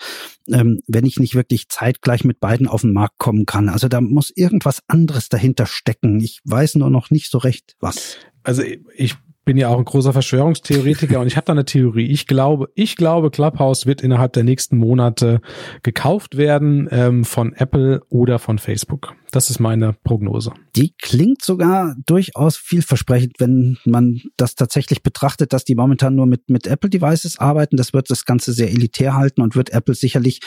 ähm, 0.49 0.81
wenn 0.87 1.05
ich 1.05 1.19
nicht 1.19 1.35
wirklich 1.35 1.69
zeitgleich 1.69 2.23
mit 2.23 2.39
beiden 2.39 2.67
auf 2.67 2.81
den 2.81 2.93
Markt 2.93 3.17
kommen 3.17 3.45
kann. 3.45 3.69
Also 3.69 3.87
da 3.87 4.01
muss 4.01 4.31
irgendwas 4.35 4.81
anderes 4.87 5.29
dahinter 5.29 5.65
stecken. 5.65 6.19
Ich 6.19 6.41
weiß 6.43 6.75
nur 6.75 6.89
noch 6.89 7.11
nicht 7.11 7.31
so 7.31 7.37
recht, 7.37 7.75
was. 7.79 8.17
Also 8.43 8.63
ich 8.95 9.15
bin 9.47 9.55
ja 9.55 9.69
auch 9.69 9.77
ein 9.77 9.85
großer 9.85 10.11
Verschwörungstheoretiker 10.11 11.21
und 11.21 11.27
ich 11.27 11.37
habe 11.37 11.45
da 11.45 11.53
eine 11.53 11.63
Theorie. 11.63 12.07
Ich 12.07 12.27
glaube, 12.27 12.69
ich 12.75 12.97
glaube, 12.97 13.31
Clubhouse 13.31 13.85
wird 13.85 14.01
innerhalb 14.01 14.33
der 14.33 14.43
nächsten 14.43 14.77
Monate 14.77 15.39
gekauft 15.83 16.35
werden 16.35 16.89
ähm, 16.91 17.23
von 17.23 17.53
Apple 17.53 18.01
oder 18.09 18.39
von 18.39 18.59
Facebook. 18.59 19.15
Das 19.31 19.49
ist 19.49 19.59
meine 19.59 19.93
Prognose. 20.03 20.51
Die 20.75 20.93
klingt 21.01 21.43
sogar 21.43 21.95
durchaus 22.05 22.55
vielversprechend, 22.55 23.33
wenn 23.39 23.77
man 23.85 24.21
das 24.37 24.55
tatsächlich 24.55 25.03
betrachtet, 25.03 25.51
dass 25.51 25.65
die 25.65 25.75
momentan 25.75 26.15
nur 26.15 26.25
mit, 26.25 26.49
mit 26.49 26.65
Apple-Devices 26.65 27.39
arbeiten. 27.39 27.75
Das 27.75 27.93
wird 27.93 28.09
das 28.09 28.25
Ganze 28.25 28.53
sehr 28.53 28.69
elitär 28.69 29.15
halten 29.15 29.41
und 29.41 29.55
wird 29.55 29.71
Apple 29.71 29.95
sicherlich 29.95 30.39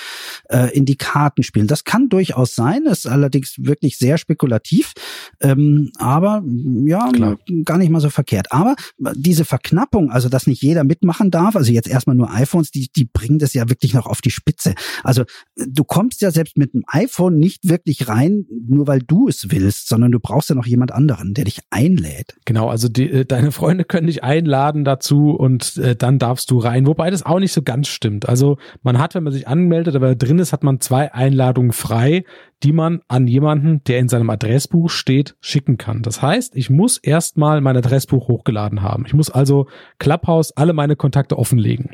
äh, 0.49 0.75
in 0.75 0.87
die 0.87 0.97
Karten 0.97 1.43
spielen. 1.43 1.67
Das 1.67 1.85
kann 1.85 2.09
durchaus 2.09 2.55
sein, 2.55 2.85
ist 2.87 3.07
allerdings 3.07 3.57
wirklich 3.59 3.99
sehr 3.99 4.17
spekulativ, 4.17 4.93
ähm, 5.41 5.91
aber 5.99 6.43
ja, 6.85 7.11
Klar. 7.11 7.39
gar 7.65 7.79
nicht 7.79 7.91
mal 7.91 8.01
so 8.01 8.11
verkehrt. 8.11 8.51
Aber 8.51 8.77
diese 8.99 9.45
Verknappung, 9.45 10.11
also 10.11 10.29
dass 10.29 10.47
nicht 10.47 10.63
jeder 10.63 10.85
mitmachen 10.85 11.31
darf, 11.31 11.57
also 11.57 11.73
jetzt 11.73 11.89
erstmal 11.89 12.17
nur 12.17 12.31
iPhones, 12.33 12.71
die, 12.71 12.89
die 12.95 13.05
bringen 13.05 13.39
das 13.39 13.55
ja 13.55 13.69
wirklich 13.69 13.95
noch 13.95 14.07
auf 14.07 14.21
die 14.21 14.31
Spitze. 14.31 14.75
Also 15.05 15.25
du 15.57 15.85
kommst 15.85 16.21
ja 16.21 16.31
selbst 16.31 16.57
mit 16.57 16.75
einem 16.75 16.85
iPhone 16.89 17.39
nicht 17.39 17.69
wirklich 17.69 18.09
rein, 18.09 18.47
nur 18.69 18.87
weil 18.87 19.01
du 19.01 19.29
es 19.29 19.51
willst, 19.51 19.89
sondern 19.89 20.13
du 20.13 20.21
brauchst 20.21 20.51
ja 20.51 20.55
noch 20.55 20.67
jemand 20.67 20.93
anderen, 20.93 21.35
der 21.35 21.45
dich 21.45 21.61
einlädt. 21.71 22.37
Genau, 22.45 22.69
also 22.69 22.89
die, 22.89 23.11
äh, 23.11 23.25
deine 23.25 23.53
Freunde 23.61 23.85
können 23.85 24.07
dich 24.07 24.23
einladen 24.25 24.85
dazu 24.85 25.31
und 25.31 25.77
äh, 25.77 25.97
dann 25.97 26.19
darfst 26.19 26.51
du 26.51 26.59
rein. 26.59 26.87
Wobei 26.87 27.11
das 27.11 27.25
auch 27.25 27.39
nicht 27.39 27.53
so 27.53 27.63
ganz 27.63 27.89
stimmt. 27.89 28.29
Also 28.29 28.59
man 28.83 28.99
hat, 28.99 29.15
wenn 29.15 29.25
man 29.25 29.33
sich 29.33 29.49
anmeldet, 29.49 29.95
aber 29.95 30.15
drin 30.15 30.39
ist, 30.39 30.53
hat 30.53 30.65
man 30.65 30.81
zwei 30.81 31.13
Einladungen 31.13 31.73
frei 31.73 32.25
die 32.63 32.73
man 32.73 33.01
an 33.09 33.27
jemanden, 33.27 33.83
der 33.85 33.99
in 33.99 34.09
seinem 34.09 34.29
Adressbuch 34.31 34.91
steht, 34.91 35.35
schicken 35.41 35.79
kann. 35.79 36.03
Das 36.03 36.21
heißt, 36.21 36.57
ich 36.57 36.69
muss 36.69 36.99
erstmal 36.99 37.61
mein 37.61 37.77
Adressbuch 37.77 38.29
hochgeladen 38.29 38.83
haben. 38.83 39.05
Ich 39.07 39.15
muss 39.15 39.31
also 39.31 39.67
Clubhouse 39.99 40.53
alle 40.53 40.73
meine 40.73 40.97
Kontakte 40.97 41.39
offenlegen. 41.39 41.91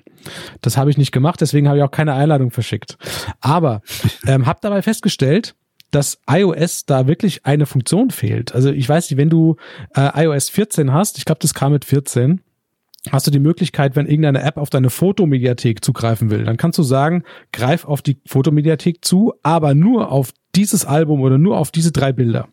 Das 0.61 0.77
habe 0.77 0.91
ich 0.91 0.99
nicht 0.99 1.13
gemacht, 1.13 1.41
deswegen 1.41 1.69
habe 1.69 1.79
ich 1.79 1.85
auch 1.85 1.91
keine 1.91 2.15
Einladung 2.15 2.51
verschickt. 2.51 2.99
Aber 3.41 3.83
ähm, 4.27 4.47
habe 4.47 4.59
dabei 4.61 4.83
festgestellt, 4.83 5.55
dass 5.93 6.19
iOS 6.29 6.85
da 6.85 7.07
wirklich 7.07 7.47
eine 7.47 7.67
Funktion 7.67 8.11
fehlt. 8.11 8.55
Also 8.55 8.71
ich 8.71 8.89
weiß 8.89 9.11
nicht, 9.11 9.19
wenn 9.19 9.31
du 9.31 9.57
äh, 9.95 10.25
iOS 10.25 10.51
14 10.51 10.93
hast, 10.93 11.19
ich 11.19 11.25
glaube, 11.25 11.39
das 11.41 11.55
kam 11.55 11.73
mit 11.73 11.85
14, 11.85 12.41
hast 13.13 13.27
du 13.27 13.31
die 13.31 13.39
Möglichkeit, 13.39 13.97
wenn 13.97 14.07
irgendeine 14.07 14.43
App 14.43 14.57
auf 14.57 14.71
deine 14.71 14.91
Fotomediathek 14.91 15.85
zugreifen 15.85 16.31
will, 16.31 16.45
dann 16.45 16.57
kannst 16.57 16.79
du 16.79 16.83
sagen, 16.83 17.23
greif 17.53 17.85
auf 17.85 18.03
die 18.03 18.21
Fotomediathek 18.27 19.05
zu, 19.05 19.35
aber 19.43 19.75
nur 19.75 20.11
auf 20.11 20.33
dieses 20.57 20.85
Album 20.85 21.21
oder 21.21 21.39
nur 21.39 21.59
auf 21.59 21.71
diese 21.71 21.93
drei 21.93 22.13
Bilder. 22.13 22.49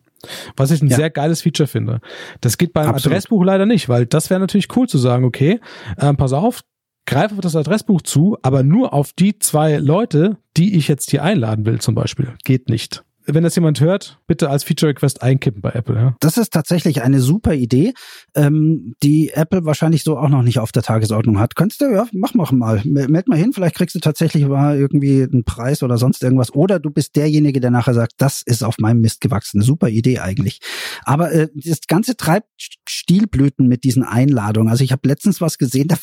Was 0.56 0.70
ich 0.70 0.80
ein 0.80 0.88
ja. 0.88 0.96
sehr 0.96 1.10
geiles 1.10 1.42
Feature 1.42 1.66
finde. 1.66 2.00
Das 2.40 2.56
geht 2.56 2.72
beim 2.72 2.88
Absolut. 2.88 3.12
Adressbuch 3.12 3.44
leider 3.44 3.66
nicht, 3.66 3.88
weil 3.88 4.06
das 4.06 4.30
wäre 4.30 4.40
natürlich 4.40 4.74
cool 4.76 4.88
zu 4.88 4.96
sagen, 4.96 5.24
okay, 5.24 5.60
äh, 5.98 6.14
pass 6.14 6.32
auf, 6.32 6.62
greif 7.06 7.32
auf 7.32 7.40
das 7.40 7.56
Adressbuch 7.56 8.00
zu, 8.02 8.38
aber 8.42 8.62
nur 8.62 8.94
auf 8.94 9.12
die 9.12 9.38
zwei 9.38 9.76
Leute, 9.76 10.38
die 10.56 10.76
ich 10.76 10.88
jetzt 10.88 11.10
hier 11.10 11.22
einladen 11.22 11.66
will, 11.66 11.80
zum 11.80 11.94
Beispiel. 11.94 12.32
Geht 12.44 12.70
nicht 12.70 13.04
wenn 13.26 13.42
das 13.42 13.54
jemand 13.54 13.80
hört, 13.80 14.18
bitte 14.26 14.50
als 14.50 14.64
Feature 14.64 14.90
Request 14.90 15.22
einkippen 15.22 15.62
bei 15.62 15.70
Apple. 15.70 15.96
Ja? 15.96 16.16
Das 16.20 16.36
ist 16.36 16.52
tatsächlich 16.52 17.02
eine 17.02 17.20
super 17.20 17.54
Idee, 17.54 17.94
ähm, 18.34 18.94
die 19.02 19.30
Apple 19.30 19.64
wahrscheinlich 19.64 20.04
so 20.04 20.18
auch 20.18 20.28
noch 20.28 20.42
nicht 20.42 20.58
auf 20.58 20.72
der 20.72 20.82
Tagesordnung 20.82 21.38
hat. 21.38 21.56
Könntest 21.56 21.80
du, 21.80 21.86
ja, 21.86 22.06
mach, 22.12 22.34
mach 22.34 22.52
mal. 22.52 22.82
Meld 22.84 23.28
mal 23.28 23.38
hin, 23.38 23.52
vielleicht 23.52 23.76
kriegst 23.76 23.94
du 23.94 24.00
tatsächlich 24.00 24.46
mal 24.46 24.76
irgendwie 24.78 25.22
einen 25.22 25.44
Preis 25.44 25.82
oder 25.82 25.96
sonst 25.96 26.22
irgendwas. 26.22 26.54
Oder 26.54 26.78
du 26.78 26.90
bist 26.90 27.16
derjenige, 27.16 27.60
der 27.60 27.70
nachher 27.70 27.94
sagt, 27.94 28.12
das 28.18 28.42
ist 28.42 28.62
auf 28.62 28.78
meinem 28.78 29.00
Mist 29.00 29.20
gewachsen. 29.20 29.62
Super 29.62 29.88
Idee 29.88 30.18
eigentlich. 30.18 30.60
Aber 31.04 31.32
äh, 31.32 31.48
das 31.54 31.80
Ganze 31.88 32.16
treibt 32.16 32.48
Stilblüten 32.86 33.66
mit 33.68 33.84
diesen 33.84 34.02
Einladungen. 34.02 34.68
Also 34.68 34.84
ich 34.84 34.92
habe 34.92 35.08
letztens 35.08 35.40
was 35.40 35.56
gesehen, 35.56 35.88
da 35.88 35.96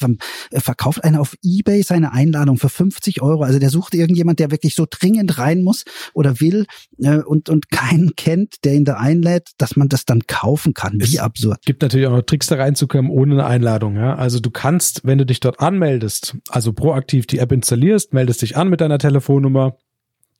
verkauft 0.60 1.04
einer 1.04 1.22
auf 1.22 1.36
Ebay 1.44 1.84
seine 1.84 2.14
Einladung 2.14 2.58
für 2.58 2.70
50 2.70 3.22
Euro. 3.22 3.44
Also 3.44 3.60
der 3.60 3.70
sucht 3.70 3.94
irgendjemand, 3.94 4.40
der 4.40 4.50
wirklich 4.50 4.74
so 4.74 4.88
dringend 4.90 5.38
rein 5.38 5.62
muss 5.62 5.84
oder 6.14 6.40
will. 6.40 6.66
Äh, 6.98 7.11
äh, 7.11 7.11
und, 7.20 7.50
und 7.50 7.70
keinen 7.70 8.16
kennt, 8.16 8.64
der 8.64 8.74
ihn 8.74 8.86
da 8.86 8.96
einlädt, 8.96 9.52
dass 9.58 9.76
man 9.76 9.90
das 9.90 10.06
dann 10.06 10.22
kaufen 10.28 10.74
kann. 10.74 10.94
Wie 11.00 11.04
es 11.04 11.20
absurd. 11.20 11.60
gibt 11.66 11.82
natürlich 11.82 12.08
auch 12.08 12.16
noch 12.16 12.22
Tricks 12.22 12.48
da 12.48 12.56
reinzukommen 12.56 13.12
ohne 13.12 13.34
eine 13.34 13.46
Einladung. 13.46 13.96
Ja? 13.96 14.16
Also 14.16 14.40
du 14.40 14.50
kannst, 14.50 15.02
wenn 15.06 15.18
du 15.18 15.26
dich 15.26 15.40
dort 15.40 15.60
anmeldest, 15.60 16.38
also 16.50 16.74
proaktiv 16.74 17.28
die 17.28 17.40
App 17.40 17.52
installierst, 17.52 18.14
meldest 18.14 18.42
dich 18.42 18.58
an 18.58 18.70
mit 18.70 18.82
deiner 18.82 18.98
Telefonnummer 18.98 19.78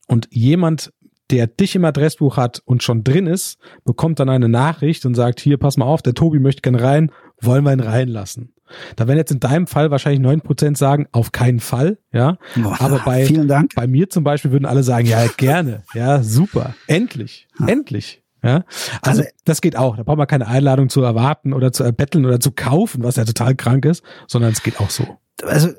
und 0.08 0.28
jemand 0.32 0.92
der 1.32 1.48
dich 1.48 1.76
im 1.76 1.86
Adressbuch 1.86 2.38
hat 2.38 2.62
und 2.66 2.84
schon 2.84 3.04
drin 3.04 3.26
ist, 3.26 3.58
bekommt 3.86 4.20
dann 4.20 4.30
eine 4.30 4.50
Nachricht 4.50 5.06
und 5.06 5.16
sagt, 5.16 5.40
hier, 5.40 5.58
pass 5.58 5.78
mal 5.78 5.86
auf, 5.86 6.02
der 6.02 6.14
Tobi 6.14 6.40
möchte 6.40 6.62
gern 6.62 6.76
rein, 6.76 7.12
wollen 7.42 7.64
wir 7.64 7.74
ihn 7.74 7.80
reinlassen. 7.80 8.54
Da 8.96 9.06
werden 9.08 9.18
jetzt 9.18 9.32
in 9.32 9.42
deinem 9.42 9.68
Fall 9.68 9.92
wahrscheinlich 9.92 10.22
neun 10.22 10.40
Prozent 10.42 10.78
sagen, 10.78 11.08
auf 11.12 11.34
keinen 11.34 11.60
Fall, 11.60 11.98
ja. 12.14 12.38
Boah, 12.56 12.78
Aber 12.80 13.00
bei, 13.04 13.28
bei 13.76 13.88
mir 13.88 14.10
zum 14.10 14.24
Beispiel 14.24 14.52
würden 14.52 14.66
alle 14.66 14.84
sagen, 14.84 15.06
ja, 15.08 15.26
gerne, 15.36 15.84
ja, 15.94 16.24
super, 16.24 16.74
endlich, 16.88 17.48
endlich. 17.68 18.24
Ja, 18.44 18.64
also, 19.04 19.22
Also- 19.22 19.32
das 19.46 19.62
geht 19.62 19.76
auch. 19.76 19.98
Da 19.98 20.04
braucht 20.04 20.18
man 20.18 20.26
keine 20.26 20.48
Einladung 20.48 20.90
zu 20.90 21.02
erwarten 21.04 21.54
oder 21.54 21.72
zu 21.72 21.84
erbetteln 21.84 22.26
oder 22.26 22.40
zu 22.40 22.52
kaufen, 22.52 23.04
was 23.04 23.18
ja 23.18 23.26
total 23.26 23.56
krank 23.56 23.86
ist, 23.86 24.04
sondern 24.28 24.52
es 24.54 24.64
geht 24.64 24.80
auch 24.80 24.90
so. 24.90 25.18
Also 25.44 25.70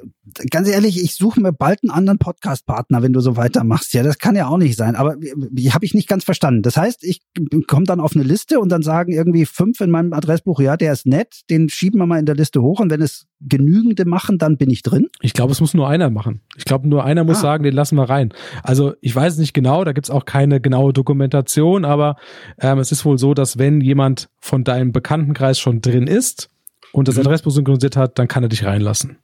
ganz 0.51 0.69
ehrlich, 0.69 1.03
ich 1.03 1.15
suche 1.15 1.41
mir 1.41 1.53
bald 1.53 1.81
einen 1.83 1.91
anderen 1.91 2.19
Podcast-Partner, 2.19 3.03
wenn 3.03 3.13
du 3.13 3.21
so 3.21 3.37
weitermachst. 3.37 3.93
Ja, 3.95 4.03
das 4.03 4.19
kann 4.19 4.35
ja 4.37 4.47
auch 4.49 4.57
nicht 4.57 4.77
sein. 4.77 4.97
Aber 4.97 5.17
wie 5.19 5.73
habe 5.73 5.85
ich 5.85 5.95
nicht 5.95 6.09
ganz 6.09 6.25
verstanden. 6.25 6.63
Das 6.63 6.77
heißt, 6.77 7.03
ich 7.05 7.21
komme 7.67 7.85
dann 7.85 8.01
auf 8.01 8.15
eine 8.15 8.25
Liste 8.25 8.59
und 8.61 8.69
dann 8.71 8.83
sagen 8.83 9.13
irgendwie 9.13 9.45
fünf 9.47 9.81
in 9.81 9.91
meinem 9.91 10.13
Adressbuch, 10.13 10.61
ja, 10.61 10.77
der 10.77 10.93
ist 10.93 11.07
nett, 11.07 11.43
den 11.51 11.69
schieben 11.69 12.01
wir 12.01 12.07
mal 12.07 12.19
in 12.19 12.27
der 12.27 12.35
Liste 12.35 12.63
hoch 12.63 12.81
und 12.81 12.91
wenn 12.91 13.03
es 13.03 13.27
genügende 13.41 14.05
machen, 14.05 14.39
dann 14.39 14.57
bin 14.57 14.71
ich 14.71 14.83
drin. 14.83 15.09
Ich 15.21 15.33
glaube, 15.33 15.53
es 15.53 15.61
muss 15.61 15.75
nur 15.75 15.89
einer 15.89 16.11
machen. 16.11 16.41
Ich 16.57 16.65
glaube, 16.65 16.89
nur 16.89 17.05
einer 17.05 17.25
muss 17.25 17.39
Ah. 17.39 17.43
sagen, 17.43 17.65
den 17.65 17.75
lassen 17.75 17.97
wir 17.97 18.09
rein. 18.09 18.33
Also 18.63 18.95
ich 19.01 19.15
weiß 19.15 19.35
es 19.35 19.39
nicht 19.39 19.53
genau, 19.53 19.85
da 19.85 19.93
gibt's 19.93 20.11
auch 20.11 20.25
keine 20.25 20.61
genaue 20.61 20.93
Dokumentation, 20.93 21.85
aber 21.85 22.17
ähm, 22.61 22.79
es 22.79 22.93
ist 22.93 23.05
wohl 23.05 23.19
so, 23.19 23.35
dass 23.35 23.59
wenn 23.59 23.81
jemand 23.81 24.29
von 24.41 24.65
deinem 24.65 24.93
Bekanntenkreis 24.93 25.59
schon 25.59 25.81
drin 25.81 26.07
ist 26.07 26.49
und 26.93 27.09
das 27.09 27.17
Mhm. 27.17 27.23
Adressbuch 27.23 27.51
synchronisiert 27.53 27.97
hat, 27.97 28.19
dann 28.19 28.29
kann 28.29 28.43
er 28.45 28.49
dich 28.49 28.65
reinlassen. 28.65 29.17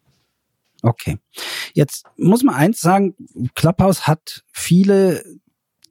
Okay. 0.82 1.18
Jetzt 1.75 2.06
muss 2.16 2.42
man 2.42 2.54
eins 2.54 2.80
sagen, 2.80 3.14
Clubhouse 3.54 4.06
hat 4.06 4.44
viele 4.52 5.23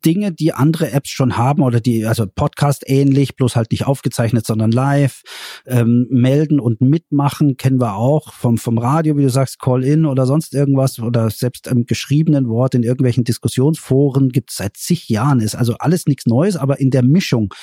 Dinge, 0.06 0.32
die 0.32 0.54
andere 0.54 0.92
Apps 0.92 1.10
schon 1.10 1.38
haben 1.38 1.62
oder 1.62 1.80
die, 1.80 2.06
also 2.06 2.26
Podcast 2.28 2.84
ähnlich, 2.86 3.36
bloß 3.36 3.56
halt 3.56 3.72
nicht 3.72 3.86
aufgezeichnet, 3.86 4.46
sondern 4.46 4.72
live, 4.72 5.24
ähm, 5.66 6.08
melden 6.10 6.60
und 6.60 6.82
mitmachen, 6.82 7.58
kennen 7.58 7.82
wir 7.82 7.96
auch 7.96 8.34
vom, 8.34 8.58
vom 8.58 8.78
Radio, 8.78 9.18
wie 9.18 9.24
du 9.24 9.30
sagst, 9.30 9.60
Call-In 9.60 10.06
oder 10.06 10.26
sonst 10.26 10.54
irgendwas 10.54 11.00
oder 11.00 11.30
selbst 11.30 11.68
im 11.68 11.86
geschriebenen 11.86 12.48
Wort 12.48 12.76
in 12.76 12.84
irgendwelchen 12.84 13.24
Diskussionsforen 13.24 14.30
gibt 14.30 14.52
es 14.52 14.58
seit 14.58 14.78
zig 14.78 15.10
Jahren, 15.10 15.40
ist 15.40 15.56
also 15.56 15.74
alles 15.80 16.06
nichts 16.06 16.26
Neues, 16.26 16.56
aber 16.56 16.80
in 16.80 16.90
der 16.90 17.04
Mischung 17.04 17.54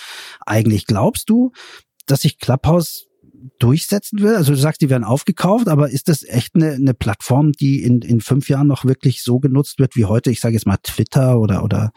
eigentlich. 0.44 0.86
Glaubst 0.86 1.30
du, 1.30 1.52
dass 2.06 2.22
sich 2.22 2.38
Clubhouse 2.38 3.06
durchsetzen 3.58 4.20
will? 4.20 4.34
Also 4.34 4.52
du 4.52 4.58
sagst, 4.58 4.80
die 4.80 4.90
werden 4.90 5.04
aufgekauft, 5.04 5.68
aber 5.68 5.90
ist 5.90 6.08
das 6.08 6.22
echt 6.22 6.54
eine, 6.54 6.72
eine 6.72 6.94
Plattform, 6.94 7.52
die 7.52 7.82
in, 7.82 8.00
in 8.02 8.20
fünf 8.20 8.48
Jahren 8.48 8.66
noch 8.66 8.84
wirklich 8.84 9.22
so 9.22 9.38
genutzt 9.38 9.78
wird 9.78 9.96
wie 9.96 10.04
heute? 10.04 10.30
Ich 10.30 10.40
sage 10.40 10.54
jetzt 10.54 10.66
mal 10.66 10.78
Twitter 10.82 11.38
oder, 11.38 11.64
oder 11.64 11.92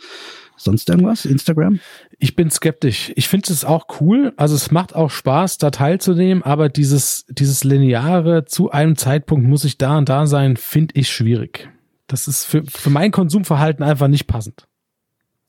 sonst 0.58 0.90
irgendwas? 0.90 1.26
Instagram? 1.26 1.80
Ich 2.20 2.36
bin 2.36 2.50
skeptisch. 2.50 3.12
Ich 3.16 3.28
finde 3.28 3.52
es 3.54 3.66
auch 3.66 3.86
cool. 4.02 4.34
Also 4.38 4.56
es 4.56 4.72
macht 4.72 4.96
auch 4.96 5.10
Spaß, 5.10 5.58
da 5.58 5.72
teilzunehmen, 5.72 6.44
aber 6.44 6.70
dieses, 6.70 7.26
dieses 7.30 7.64
lineare 7.64 8.46
zu 8.46 8.72
einem 8.72 8.96
Zeitpunkt 8.96 9.48
muss 9.48 9.64
ich 9.64 9.78
da 9.78 9.98
und 9.98 10.10
da 10.10 10.28
sein, 10.28 10.58
finde 10.58 10.96
ich 10.98 11.10
schwierig. 11.10 11.70
Das 12.08 12.28
ist 12.28 12.46
für, 12.46 12.64
für 12.66 12.90
mein 12.90 13.12
Konsumverhalten 13.12 13.84
einfach 13.84 14.08
nicht 14.08 14.28
passend. 14.28 14.68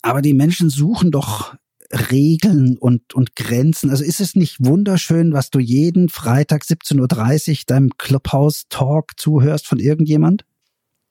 Aber 0.02 0.22
die 0.22 0.34
Menschen 0.34 0.70
suchen 0.70 1.10
doch 1.10 1.54
Regeln 1.92 2.76
und, 2.78 3.14
und 3.14 3.34
Grenzen. 3.36 3.90
Also 3.90 4.04
ist 4.04 4.20
es 4.20 4.34
nicht 4.34 4.56
wunderschön, 4.60 5.32
was 5.32 5.50
du 5.50 5.58
jeden 5.58 6.08
Freitag 6.08 6.62
17.30 6.62 7.50
Uhr 7.50 7.56
deinem 7.66 7.90
Clubhouse-Talk 7.96 9.12
zuhörst 9.18 9.66
von 9.66 9.78
irgendjemand? 9.78 10.44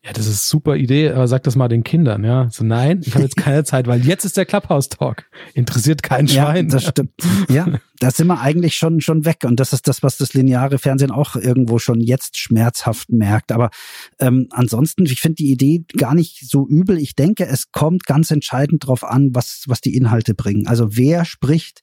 Ja, 0.03 0.13
das 0.13 0.27
ist 0.27 0.47
super 0.47 0.75
Idee, 0.75 1.09
aber 1.09 1.27
sag 1.27 1.43
das 1.43 1.55
mal 1.55 1.67
den 1.67 1.83
Kindern, 1.83 2.23
ja. 2.23 2.47
So, 2.49 2.63
nein, 2.63 3.01
ich 3.03 3.13
habe 3.13 3.23
jetzt 3.23 3.35
keine 3.35 3.63
Zeit, 3.63 3.87
weil 3.87 4.05
jetzt 4.05 4.23
ist 4.23 4.37
der 4.37 4.45
Clubhouse-Talk. 4.45 5.25
Interessiert 5.53 6.01
kein 6.01 6.27
Schwein. 6.27 6.69
Ja, 6.69 6.71
das 6.71 6.85
stimmt. 6.85 7.11
Ja, 7.49 7.79
da 7.99 8.11
sind 8.11 8.27
wir 8.27 8.39
eigentlich 8.39 8.75
schon, 8.75 9.01
schon 9.01 9.25
weg. 9.25 9.39
Und 9.43 9.59
das 9.59 9.73
ist 9.73 9.87
das, 9.87 10.03
was 10.03 10.17
das 10.17 10.33
lineare 10.33 10.77
Fernsehen 10.77 11.11
auch 11.11 11.35
irgendwo 11.35 11.79
schon 11.79 11.99
jetzt 11.99 12.37
schmerzhaft 12.37 13.11
merkt. 13.11 13.51
Aber 13.51 13.69
ähm, 14.19 14.47
ansonsten, 14.51 15.05
ich 15.05 15.19
finde 15.19 15.35
die 15.35 15.51
Idee 15.51 15.83
gar 15.97 16.13
nicht 16.13 16.47
so 16.47 16.67
übel. 16.67 16.99
Ich 16.99 17.15
denke, 17.15 17.45
es 17.45 17.71
kommt 17.71 18.05
ganz 18.05 18.31
entscheidend 18.31 18.85
drauf 18.85 19.03
an, 19.03 19.31
was, 19.33 19.63
was 19.67 19.81
die 19.81 19.95
Inhalte 19.95 20.35
bringen. 20.35 20.67
Also 20.67 20.95
wer 20.95 21.25
spricht 21.25 21.81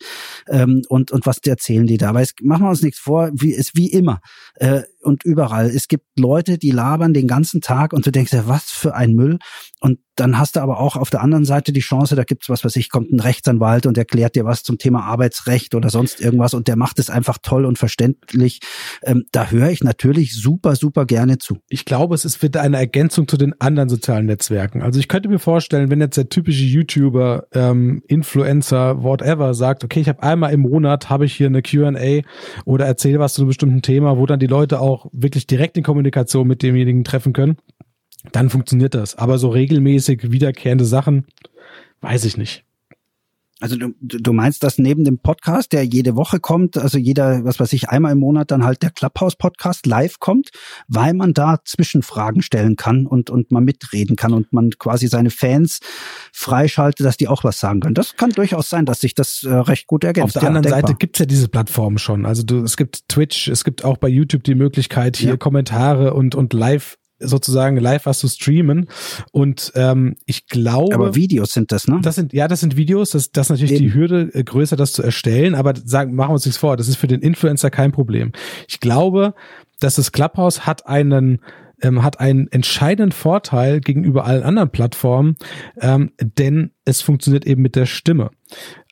ähm, 0.49 0.83
und, 0.89 1.11
und 1.11 1.27
was 1.27 1.39
erzählen 1.45 1.87
die 1.87 1.99
da. 1.99 2.11
Aber 2.11 2.23
es, 2.23 2.35
machen 2.43 2.65
wir 2.65 2.71
uns 2.71 2.83
nichts 2.83 3.01
vor, 3.01 3.31
wie, 3.35 3.53
ist 3.53 3.77
wie 3.77 3.91
immer 3.91 4.21
äh, 4.55 4.83
und 5.05 5.25
überall. 5.25 5.67
Es 5.67 5.89
gibt 5.89 6.05
Leute, 6.19 6.59
die 6.59 6.71
labern 6.71 7.15
den 7.15 7.27
ganzen 7.27 7.61
Tag 7.61 7.93
und 7.93 8.07
du 8.07 8.11
denkst 8.11 8.33
ja, 8.33 8.47
was 8.47 8.65
für 8.65 8.95
ein 8.95 9.13
Müll. 9.13 9.39
Und 9.81 9.99
dann 10.17 10.39
hast 10.39 10.57
du 10.57 10.61
aber 10.61 10.79
auch 10.79 10.97
auf 10.97 11.11
der 11.11 11.23
anderen 11.23 11.45
Seite 11.45 11.73
die 11.73 11.81
Chance, 11.81 12.15
da 12.15 12.25
gibt's 12.25 12.49
was 12.49 12.65
weiß 12.65 12.77
ich, 12.77 12.89
kommt 12.89 13.11
ein 13.13 13.21
Rechtsanwalt 13.21 13.85
und 13.87 13.99
erklärt 13.99 14.37
dir 14.37 14.45
was 14.45 14.63
zum 14.63 14.79
Thema 14.79 15.03
Arbeitsrecht 15.05 15.75
oder 15.75 15.91
sonst 15.91 16.21
irgendwas 16.21 16.55
und 16.55 16.69
der 16.69 16.77
macht 16.77 16.99
es 16.99 17.11
einfach 17.11 17.39
toll 17.43 17.65
und 17.65 17.79
verständlich. 17.79 18.61
Ähm, 19.03 19.25
da 19.33 19.51
höre 19.51 19.71
ich 19.71 19.83
natürlich 19.83 20.35
super, 20.35 20.77
super 20.77 21.05
gerne 21.05 21.39
zu. 21.39 21.59
Ich 21.69 21.85
glaube, 21.85 22.15
es 22.15 22.25
ist 22.25 22.43
wieder 22.43 22.63
eine 22.63 22.79
Ergänzung 22.79 23.27
zu 23.27 23.37
den 23.37 23.61
anderen 23.61 23.89
sozialen 23.89 24.27
Netzwerken. 24.27 24.83
Also 24.83 25.01
ich 25.01 25.09
könnte 25.09 25.29
mir 25.29 25.39
vorstellen, 25.39 25.91
wenn 25.91 26.01
jetzt 26.01 26.17
der 26.17 26.29
typische 26.29 26.65
YouTuber, 26.65 27.49
ähm, 27.53 28.03
Influencer, 28.07 29.03
whatever 29.03 29.53
sagt, 29.55 29.85
okay, 29.85 30.01
ich 30.01 30.09
habe 30.09 30.23
einmal 30.23 30.53
im 30.53 30.61
Monat 30.61 31.11
habe 31.11 31.27
ich 31.27 31.35
hier 31.35 31.49
eine 31.49 31.63
Q&A 31.63 32.23
oder 32.65 32.87
erzähle 32.87 33.19
was 33.19 33.35
zu 33.35 33.43
einem 33.43 33.49
bestimmten 33.49 33.83
Thema, 33.83 34.17
wo 34.17 34.27
dann 34.27 34.39
die 34.39 34.47
Leute 34.47 34.81
auch 34.81 34.94
wirklich 35.13 35.47
direkt 35.47 35.77
in 35.77 35.83
Kommunikation 35.83 36.47
mit 36.47 36.63
demjenigen 36.63 37.05
treffen 37.05 37.33
können, 37.33 37.57
dann 38.33 38.51
funktioniert 38.51 38.95
das. 38.95 39.17
Aber 39.17 39.39
so 39.39 39.49
regelmäßig 39.51 40.31
wiederkehrende 40.31 40.85
Sachen, 40.85 41.27
weiß 42.01 42.25
ich 42.25 42.37
nicht. 42.37 42.64
Also 43.61 43.77
du, 43.77 43.95
du 44.01 44.33
meinst, 44.33 44.65
dass 44.65 44.79
neben 44.79 45.05
dem 45.05 45.19
Podcast, 45.21 45.73
der 45.73 45.85
jede 45.85 46.17
Woche 46.17 46.41
kommt, 46.41 46.77
also 46.77 46.99
jeder, 46.99 47.45
was 47.45 47.61
weiß 47.61 47.73
ich, 47.73 47.89
einmal 47.89 48.13
im 48.13 48.19
Monat 48.19 48.51
dann 48.51 48.65
halt 48.65 48.83
der 48.83 48.91
Clubhouse-Podcast 48.91 49.87
live 49.87 50.19
kommt, 50.19 50.51
weil 50.89 51.15
man 51.15 51.35
da 51.35 51.59
Zwischenfragen 51.65 52.43
stellen 52.43 52.75
kann 52.75 53.07
und, 53.07 53.31
und 53.31 53.53
man 53.53 53.65
mitreden 53.65 54.17
kann 54.17 54.33
und 54.33 54.53
man 54.53 54.71
quasi 54.71 55.07
seine 55.07 55.31
Fans 55.31 55.79
freischaltet, 56.33 57.07
dass 57.07 57.17
die 57.17 57.29
auch 57.29 57.45
was 57.45 57.61
sagen 57.61 57.81
können. 57.81 57.95
Das 57.95 58.17
kann 58.17 58.31
durchaus 58.31 58.69
sein, 58.69 58.87
dass 58.87 59.01
sich 59.01 59.15
das 59.15 59.45
äh, 59.45 59.53
recht 59.53 59.87
gut 59.87 60.03
ergänzt. 60.03 60.37
Auf 60.37 60.41
der 60.41 60.43
Ja, 60.43 60.49
anderen 60.49 60.65
denkbar. 60.65 60.81
Seite 60.89 60.95
gibt's 60.99 61.21
ja 61.21 61.27
diese 61.27 61.49
Plattformen 61.49 61.99
schon. 61.99 62.27
Also 62.27 62.43
du, 62.43 62.65
es 62.65 62.77
gibt 62.77 63.09
Twitch, 63.09 63.47
es 63.49 63.63
gibt 63.63 63.85
auch 63.85 63.99
bei 63.99 64.09
YouTube 64.09 64.43
die 64.43 64.57
Möglichkeit, 64.57 65.17
hier 65.17 65.31
Ja. 65.31 65.37
Kommentare 65.37 66.13
und, 66.15 66.35
und 66.35 66.53
live 66.53 66.97
sozusagen 67.25 67.77
live 67.77 68.07
was 68.07 68.19
zu 68.19 68.29
streamen. 68.29 68.89
Und 69.33 69.73
ähm, 69.75 70.17
ich 70.27 70.47
glaube. 70.47 70.95
Aber 70.95 71.15
Videos 71.15 71.53
sind 71.53 71.73
das, 71.73 71.89
ne? 71.89 72.01
Das 72.03 72.15
sind, 72.15 72.33
ja, 72.33 72.49
das 72.49 72.61
sind 72.61 72.77
Videos, 72.77 73.11
das, 73.11 73.31
das 73.33 73.47
ist 73.47 73.51
natürlich 73.51 73.73
Eben. 73.73 73.85
die 73.85 73.95
Hürde 73.95 74.31
äh, 74.35 74.45
größer, 74.45 74.77
das 74.77 74.93
zu 74.93 75.03
erstellen, 75.03 75.55
aber 75.55 75.75
sagen, 75.85 76.15
machen 76.15 76.31
wir 76.31 76.35
uns 76.35 76.47
nichts 76.47 76.59
vor, 76.59 76.77
das 76.77 76.89
ist 76.89 76.97
für 76.97 77.07
den 77.07 77.21
Influencer 77.21 77.71
kein 77.71 77.93
Problem. 77.93 78.33
Ich 78.69 78.81
glaube, 78.81 79.35
dass 79.81 79.97
das 79.97 80.13
Clubhouse 80.13 80.67
hat 80.67 80.87
einen, 80.87 81.41
ähm, 81.83 82.03
hat 82.03 82.21
einen 82.21 82.49
entscheidenden 82.49 83.13
Vorteil 83.13 83.81
gegenüber 83.81 84.25
allen 84.25 84.43
anderen 84.43 84.71
Plattformen, 84.71 85.37
ähm, 85.81 86.13
denn 86.21 86.73
es 86.85 87.03
funktioniert 87.03 87.47
eben 87.47 87.63
mit 87.63 87.77
der 87.77 87.87
Stimme. 87.87 88.31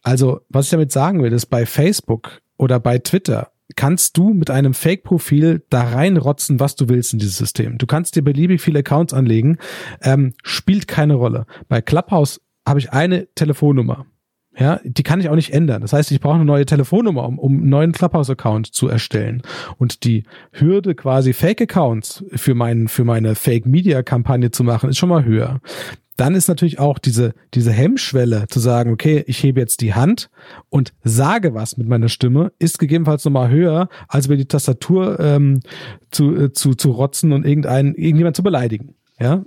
Also, 0.02 0.40
was 0.48 0.66
ich 0.66 0.70
damit 0.70 0.90
sagen 0.90 1.22
will, 1.22 1.32
ist 1.32 1.46
bei 1.46 1.64
Facebook 1.64 2.40
oder 2.56 2.80
bei 2.80 2.98
Twitter 2.98 3.51
kannst 3.76 4.16
du 4.16 4.32
mit 4.34 4.50
einem 4.50 4.74
Fake-Profil 4.74 5.64
da 5.70 5.82
reinrotzen, 5.82 6.60
was 6.60 6.76
du 6.76 6.88
willst 6.88 7.12
in 7.12 7.18
dieses 7.18 7.38
System. 7.38 7.78
Du 7.78 7.86
kannst 7.86 8.16
dir 8.16 8.22
beliebig 8.22 8.60
viele 8.60 8.80
Accounts 8.80 9.12
anlegen, 9.12 9.58
ähm, 10.02 10.34
spielt 10.42 10.88
keine 10.88 11.14
Rolle. 11.14 11.46
Bei 11.68 11.80
Clubhouse 11.80 12.40
habe 12.66 12.78
ich 12.78 12.92
eine 12.92 13.28
Telefonnummer. 13.34 14.06
Ja, 14.58 14.80
die 14.84 15.02
kann 15.02 15.18
ich 15.18 15.30
auch 15.30 15.34
nicht 15.34 15.54
ändern. 15.54 15.80
Das 15.80 15.94
heißt, 15.94 16.10
ich 16.12 16.20
brauche 16.20 16.34
eine 16.34 16.44
neue 16.44 16.66
Telefonnummer, 16.66 17.26
um, 17.26 17.38
um 17.38 17.52
einen 17.52 17.70
neuen 17.70 17.92
Clubhouse-Account 17.92 18.66
zu 18.66 18.86
erstellen. 18.86 19.42
Und 19.78 20.04
die 20.04 20.24
Hürde, 20.52 20.94
quasi 20.94 21.32
Fake-Accounts 21.32 22.24
für, 22.34 22.54
meinen, 22.54 22.88
für 22.88 23.04
meine 23.04 23.34
Fake-Media-Kampagne 23.34 24.50
zu 24.50 24.62
machen, 24.62 24.90
ist 24.90 24.98
schon 24.98 25.08
mal 25.08 25.24
höher. 25.24 25.60
Dann 26.16 26.34
ist 26.34 26.48
natürlich 26.48 26.78
auch 26.78 26.98
diese, 26.98 27.34
diese 27.54 27.72
Hemmschwelle 27.72 28.46
zu 28.48 28.60
sagen, 28.60 28.92
okay, 28.92 29.24
ich 29.26 29.42
hebe 29.42 29.60
jetzt 29.60 29.80
die 29.80 29.94
Hand 29.94 30.30
und 30.68 30.92
sage 31.04 31.54
was 31.54 31.76
mit 31.76 31.88
meiner 31.88 32.08
Stimme, 32.08 32.52
ist 32.58 32.78
gegebenenfalls 32.78 33.24
nochmal 33.24 33.50
höher, 33.50 33.88
als 34.08 34.26
über 34.26 34.36
die 34.36 34.46
Tastatur 34.46 35.18
ähm, 35.20 35.60
zu, 36.10 36.36
äh, 36.36 36.52
zu, 36.52 36.74
zu 36.74 36.90
rotzen 36.90 37.32
und 37.32 37.46
irgendeinen, 37.46 37.94
irgendjemand 37.94 38.36
zu 38.36 38.42
beleidigen. 38.42 38.94
Ja, 39.18 39.44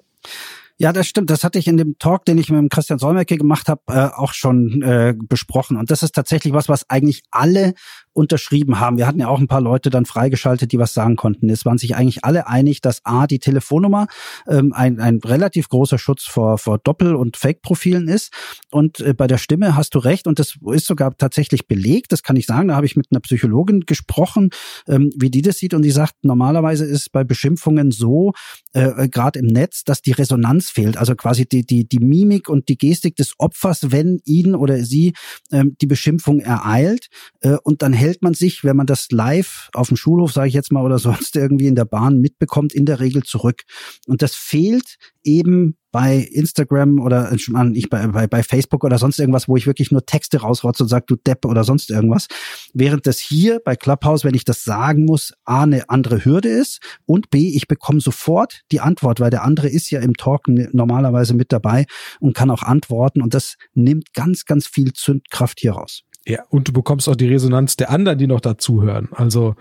Ja, 0.78 0.92
das 0.92 1.08
stimmt. 1.08 1.30
Das 1.30 1.46
hatte 1.46 1.58
ich 1.58 1.68
in 1.68 1.78
dem 1.78 1.98
Talk, 2.00 2.26
den 2.26 2.38
ich 2.38 2.50
mit 2.50 2.60
dem 2.60 2.68
Christian 2.68 3.00
Solmecke 3.00 3.38
gemacht 3.38 3.70
habe, 3.70 3.82
äh, 3.88 4.10
auch 4.14 4.34
schon 4.34 4.82
äh, 4.82 5.14
besprochen. 5.18 5.78
Und 5.78 5.90
das 5.90 6.04
ist 6.04 6.14
tatsächlich 6.14 6.54
was, 6.54 6.68
was 6.68 6.90
eigentlich 6.90 7.24
alle 7.32 7.74
unterschrieben 8.12 8.80
haben. 8.80 8.98
Wir 8.98 9.08
hatten 9.08 9.20
ja 9.20 9.28
auch 9.28 9.40
ein 9.40 9.48
paar 9.48 9.62
Leute 9.62 9.90
dann 9.90 10.06
freigeschaltet, 10.06 10.72
die 10.72 10.80
was 10.80 10.94
sagen 10.94 11.16
konnten. 11.16 11.50
Es 11.50 11.66
waren 11.66 11.78
sich 11.78 11.96
eigentlich 11.96 12.24
alle 12.26 12.48
einig, 12.48 12.82
dass 12.82 13.06
A, 13.06 13.28
die 13.28 13.40
Telefonnummer 13.40 14.08
ähm, 14.48 14.74
ein, 14.74 15.00
ein 15.00 15.20
relativ 15.24 15.70
großer 15.70 15.98
Schutz 15.98 16.24
vor, 16.24 16.58
vor 16.58 16.78
Doppel- 16.78 17.16
und 17.16 17.38
Fake-Profilen 17.38 18.08
ist. 18.08 18.34
Und 18.72 19.00
äh, 19.00 19.14
bei 19.14 19.28
der 19.28 19.38
Stimme 19.38 19.76
hast 19.78 19.96
du 19.96 20.00
recht. 20.00 20.28
Und 20.28 20.40
das 20.40 20.58
ist 20.74 20.88
sogar 20.88 21.16
tatsächlich 21.18 21.68
belegt. 21.68 22.12
Das 22.12 22.24
kann 22.24 22.36
ich 22.36 22.46
sagen. 22.46 22.70
Da 22.70 22.76
habe 22.76 22.86
ich 22.86 22.98
mit 22.98 23.08
einer 23.12 23.22
Psychologin 23.22 23.82
gesprochen, 23.82 24.50
ähm, 24.88 25.10
wie 25.18 25.30
die 25.30 25.42
das 25.42 25.58
sieht. 25.58 25.74
Und 25.74 25.84
die 25.84 25.92
sagt, 25.92 26.16
normalerweise 26.24 26.86
ist 26.86 27.12
bei 27.14 27.24
Beschimpfungen 27.24 27.92
so, 27.92 28.34
äh, 28.74 29.08
gerade 29.10 29.40
im 29.40 29.48
Netz, 29.48 29.84
dass 29.84 30.02
die 30.02 30.12
Resonanz 30.12 30.65
fehlt. 30.70 30.98
Also 30.98 31.16
quasi 31.16 31.46
die, 31.46 31.66
die, 31.66 31.88
die 31.88 32.00
Mimik 32.00 32.50
und 32.50 32.70
die 32.70 32.78
Gestik 32.78 33.16
des 33.16 33.34
Opfers, 33.38 33.92
wenn 33.92 34.20
ihn 34.26 34.56
oder 34.56 34.84
sie 34.84 35.14
ähm, 35.52 35.76
die 35.82 35.88
Beschimpfung 35.88 36.40
ereilt. 36.40 37.08
Äh, 37.42 37.58
und 37.64 37.82
dann 37.82 37.94
hält 37.94 38.22
man 38.22 38.34
sich, 38.34 38.64
wenn 38.64 38.76
man 38.76 38.88
das 38.88 39.12
live 39.12 39.70
auf 39.74 39.90
dem 39.90 39.98
Schulhof, 39.98 40.32
sage 40.32 40.48
ich 40.48 40.54
jetzt 40.54 40.72
mal, 40.72 40.84
oder 40.84 41.00
sonst 41.00 41.36
irgendwie 41.36 41.68
in 41.68 41.76
der 41.76 41.86
Bahn 41.86 42.20
mitbekommt, 42.20 42.74
in 42.74 42.86
der 42.86 43.00
Regel 43.00 43.24
zurück. 43.24 43.64
Und 44.08 44.22
das 44.22 44.36
fehlt 44.36 44.98
eben 45.24 45.78
bei 45.96 46.18
Instagram 46.18 47.00
oder 47.00 47.32
ich 47.32 47.90
bei, 47.90 48.08
bei, 48.08 48.28
bei 48.28 48.44
Facebook 48.44 48.84
oder 48.84 48.98
sonst 48.98 49.18
irgendwas, 49.18 49.48
wo 49.48 49.56
ich 49.56 49.66
wirklich 49.66 49.92
nur 49.92 50.06
Texte 50.06 50.42
rausrotze 50.42 50.84
und 50.84 50.90
sage, 50.90 51.06
du 51.08 51.16
Depp 51.16 51.46
oder 51.46 51.64
sonst 51.64 51.90
irgendwas. 51.90 52.28
Während 52.74 53.08
das 53.08 53.18
hier 53.18 53.62
bei 53.64 53.78
Clubhouse, 53.78 54.26
wenn 54.26 54.34
ich 54.34 54.44
das 54.44 54.66
sagen 54.66 55.06
muss, 55.06 55.32
A, 55.46 55.64
eine 55.64 55.90
andere 55.90 56.26
Hürde 56.26 56.50
ist 56.50 56.82
und 57.06 57.30
B, 57.30 57.48
ich 57.56 57.70
bekomme 57.70 58.02
sofort 58.02 58.64
die 58.74 58.82
Antwort, 58.82 59.22
weil 59.22 59.30
der 59.30 59.46
andere 59.46 59.70
ist 59.70 59.90
ja 59.90 60.02
im 60.02 60.16
Talk 60.16 60.50
normalerweise 60.50 61.34
mit 61.34 61.54
dabei 61.54 61.86
und 62.20 62.36
kann 62.36 62.52
auch 62.52 62.64
antworten 62.64 63.22
und 63.22 63.34
das 63.34 63.56
nimmt 63.74 64.14
ganz, 64.14 64.44
ganz 64.44 64.68
viel 64.68 64.92
Zündkraft 64.92 65.62
hier 65.62 65.76
raus. 65.76 66.04
Ja, 66.28 66.44
und 66.50 66.68
du 66.68 66.74
bekommst 66.74 67.08
auch 67.08 67.16
die 67.16 67.28
Resonanz 67.28 67.76
der 67.76 67.92
anderen, 67.92 68.18
die 68.18 68.26
noch 68.26 68.40
dazuhören. 68.40 69.10
Also 69.12 69.54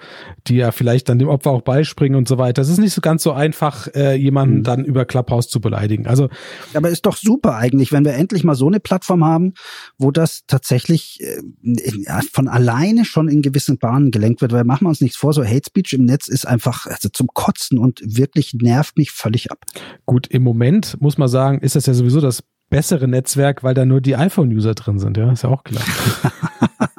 die 0.46 0.56
ja 0.56 0.72
vielleicht 0.72 1.10
dann 1.10 1.18
dem 1.18 1.28
Opfer 1.28 1.50
auch 1.50 1.60
beispringen 1.60 2.16
und 2.16 2.26
so 2.26 2.38
weiter. 2.38 2.62
Es 2.62 2.70
ist 2.70 2.78
nicht 2.78 2.94
so 2.94 3.02
ganz 3.02 3.22
so 3.22 3.32
einfach, 3.32 3.88
äh, 3.94 4.14
jemanden 4.14 4.58
mhm. 4.58 4.62
dann 4.62 4.84
über 4.84 5.04
Clubhouse 5.04 5.48
zu 5.48 5.60
beleidigen. 5.60 6.06
Also, 6.06 6.30
aber 6.72 6.88
ist 6.88 7.04
doch 7.04 7.18
super 7.18 7.56
eigentlich, 7.56 7.92
wenn 7.92 8.06
wir 8.06 8.14
endlich 8.14 8.44
mal 8.44 8.54
so 8.54 8.66
eine 8.66 8.80
Plattform 8.80 9.24
haben, 9.26 9.52
wo 9.98 10.10
das 10.10 10.44
tatsächlich 10.46 11.20
äh, 11.20 12.22
von 12.32 12.48
alleine 12.48 13.04
schon 13.04 13.28
in 13.28 13.42
gewissen 13.42 13.76
Bahnen 13.76 14.10
gelenkt 14.10 14.40
wird. 14.40 14.52
Weil 14.52 14.64
machen 14.64 14.84
wir 14.84 14.88
uns 14.88 15.02
nichts 15.02 15.18
vor, 15.18 15.34
so 15.34 15.44
Hate 15.44 15.66
Speech 15.66 15.92
im 15.92 16.06
Netz 16.06 16.28
ist 16.28 16.48
einfach 16.48 16.86
also 16.86 17.10
zum 17.10 17.26
Kotzen 17.34 17.78
und 17.78 18.00
wirklich 18.02 18.54
nervt 18.54 18.96
mich 18.96 19.10
völlig 19.10 19.50
ab. 19.50 19.58
Gut, 20.06 20.28
im 20.28 20.42
Moment 20.42 20.98
muss 20.98 21.18
man 21.18 21.28
sagen, 21.28 21.60
ist 21.60 21.76
das 21.76 21.84
ja 21.84 21.92
sowieso 21.92 22.22
das 22.22 22.42
bessere 22.74 23.06
Netzwerk, 23.06 23.62
weil 23.62 23.74
da 23.74 23.84
nur 23.84 24.00
die 24.00 24.16
iPhone-User 24.16 24.74
drin 24.74 24.98
sind, 24.98 25.16
ja, 25.16 25.30
ist 25.30 25.44
ja 25.44 25.50
auch 25.50 25.62
klar. 25.62 25.84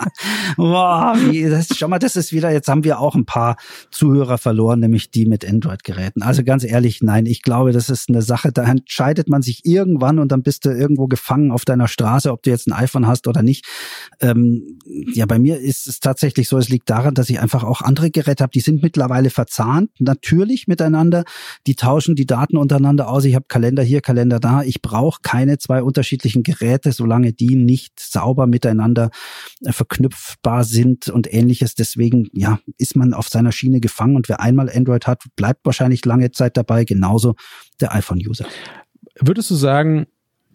Boah, 0.58 1.16
wie, 1.18 1.50
das, 1.50 1.70
schau 1.76 1.88
mal, 1.88 2.00
das 2.00 2.16
ist 2.16 2.32
wieder, 2.32 2.52
jetzt 2.52 2.68
haben 2.68 2.84
wir 2.84 3.00
auch 3.00 3.16
ein 3.16 3.26
paar 3.26 3.58
Zuhörer 3.92 4.38
verloren, 4.38 4.80
nämlich 4.80 5.12
die 5.12 5.26
mit 5.26 5.48
Android-Geräten. 5.48 6.22
Also 6.22 6.44
ganz 6.44 6.64
ehrlich, 6.64 7.02
nein, 7.02 7.26
ich 7.26 7.42
glaube, 7.42 7.72
das 7.72 7.90
ist 7.90 8.10
eine 8.10 8.22
Sache, 8.22 8.52
da 8.52 8.64
entscheidet 8.64 9.30
man 9.30 9.42
sich 9.42 9.66
irgendwann 9.66 10.20
und 10.20 10.32
dann 10.32 10.44
bist 10.44 10.66
du 10.66 10.70
irgendwo 10.70 11.08
gefangen 11.08 11.52
auf 11.52 11.66
deiner 11.66 11.88
Straße, 11.88 12.32
ob 12.32 12.44
du 12.44 12.50
jetzt 12.50 12.68
ein 12.68 12.74
iPhone 12.74 13.08
hast 13.08 13.28
oder 13.28 13.42
nicht. 13.42 13.66
Ähm, 14.22 14.80
ja, 15.14 15.26
bei 15.26 15.40
mir 15.40 15.60
ist 15.60 15.88
es 15.88 16.00
tatsächlich 16.00 16.48
so, 16.48 16.58
es 16.58 16.70
liegt 16.70 16.90
daran, 16.90 17.14
dass 17.14 17.30
ich 17.30 17.40
einfach 17.40 17.64
auch 17.64 17.82
andere 17.82 18.12
Geräte 18.12 18.44
habe, 18.44 18.52
die 18.52 18.60
sind 18.60 18.82
mittlerweile 18.84 19.30
verzahnt, 19.30 19.90
natürlich 20.00 20.68
miteinander, 20.68 21.24
die 21.68 21.76
tauschen 21.76 22.16
die 22.16 22.26
Daten 22.26 22.58
untereinander 22.58 23.10
aus. 23.10 23.26
Ich 23.26 23.36
habe 23.36 23.46
Kalender 23.48 23.84
hier, 23.84 24.02
Kalender 24.02 24.40
da. 24.40 24.64
Ich 24.64 24.82
brauche 24.82 25.20
keine 25.22 25.58
zwei 25.58 25.84
unterschiedlichen 25.84 26.44
Geräte, 26.44 26.92
solange 26.92 27.34
die 27.34 27.56
nicht 27.56 28.00
sauber 28.00 28.48
miteinander 28.48 29.10
äh, 29.64 29.72
verknüpfbar 30.46 30.64
sind 30.64 31.10
und 31.10 31.32
ähnliches. 31.34 31.76
Deswegen, 31.76 32.30
ja, 32.34 32.60
ist 32.78 32.96
man 32.96 33.14
auf 33.14 33.30
seiner 33.30 33.52
Schiene 33.52 33.80
gefangen 33.80 34.16
und 34.16 34.30
wer 34.30 34.40
einmal 34.40 34.70
Android 34.70 35.08
hat, 35.08 35.24
bleibt 35.36 35.66
wahrscheinlich 35.66 36.06
lange 36.06 36.32
Zeit 36.32 36.58
dabei, 36.58 36.86
genauso 36.86 37.36
der 37.82 37.94
iPhone-User. 37.94 38.46
Würdest 39.20 39.50
du 39.50 39.56
sagen, 39.56 40.08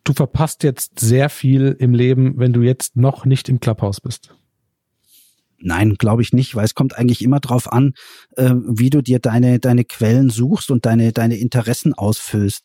du 0.05 0.13
verpasst 0.13 0.63
jetzt 0.63 1.01
sehr 1.01 1.29
viel 1.29 1.77
im 1.79 1.95
Leben, 1.95 2.35
wenn 2.37 2.53
du 2.53 2.63
jetzt 2.63 2.97
noch 2.97 3.25
nicht 3.25 3.49
im 3.49 3.61
Clubhouse 3.61 4.01
bist? 4.01 4.35
Nein, 5.63 5.95
glaube 5.99 6.23
ich 6.23 6.33
nicht, 6.33 6.55
weil 6.55 6.65
es 6.65 6.75
kommt 6.75 6.97
eigentlich 6.97 7.23
immer 7.23 7.39
drauf 7.39 7.71
an, 7.71 7.93
äh, 8.37 8.55
wie 8.67 8.89
du 8.89 9.03
dir 9.03 9.19
deine, 9.19 9.59
deine 9.59 9.85
Quellen 9.85 10.31
suchst 10.31 10.71
und 10.71 10.87
deine, 10.87 11.13
deine 11.13 11.37
Interessen 11.37 11.93
ausfüllst. 11.93 12.63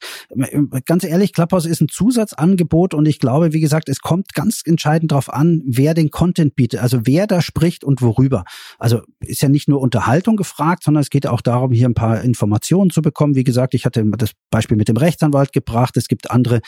Ganz 0.86 1.04
ehrlich, 1.04 1.34
Clubhouse 1.34 1.66
ist 1.66 1.82
ein 1.82 1.90
Zusatzangebot 1.90 2.94
und 2.94 3.06
ich 3.06 3.20
glaube, 3.20 3.52
wie 3.52 3.60
gesagt, 3.60 3.90
es 3.90 4.00
kommt 4.00 4.34
ganz 4.34 4.62
entscheidend 4.64 5.12
drauf 5.12 5.32
an, 5.32 5.62
wer 5.66 5.94
den 5.94 6.10
Content 6.10 6.56
bietet, 6.56 6.80
also 6.80 7.02
wer 7.04 7.28
da 7.28 7.42
spricht 7.42 7.84
und 7.84 8.02
worüber. 8.02 8.46
Also 8.80 9.02
ist 9.20 9.42
ja 9.42 9.50
nicht 9.50 9.68
nur 9.68 9.82
Unterhaltung 9.82 10.38
gefragt, 10.38 10.84
sondern 10.84 11.02
es 11.02 11.10
geht 11.10 11.28
auch 11.28 11.42
darum, 11.42 11.74
hier 11.74 11.90
ein 11.90 11.96
paar 11.96 12.22
Informationen 12.22 12.92
zu 12.92 13.02
bekommen. 13.02 13.36
Wie 13.36 13.44
gesagt, 13.44 13.74
ich 13.74 13.86
hatte 13.86 14.06
das 14.18 14.32
Beispiel 14.50 14.78
mit 14.78 14.88
dem 14.88 14.98
Rechtsanwalt 14.98 15.52
gebracht. 15.52 15.98
Es 15.98 16.08
gibt 16.08 16.32
andere, 16.32 16.62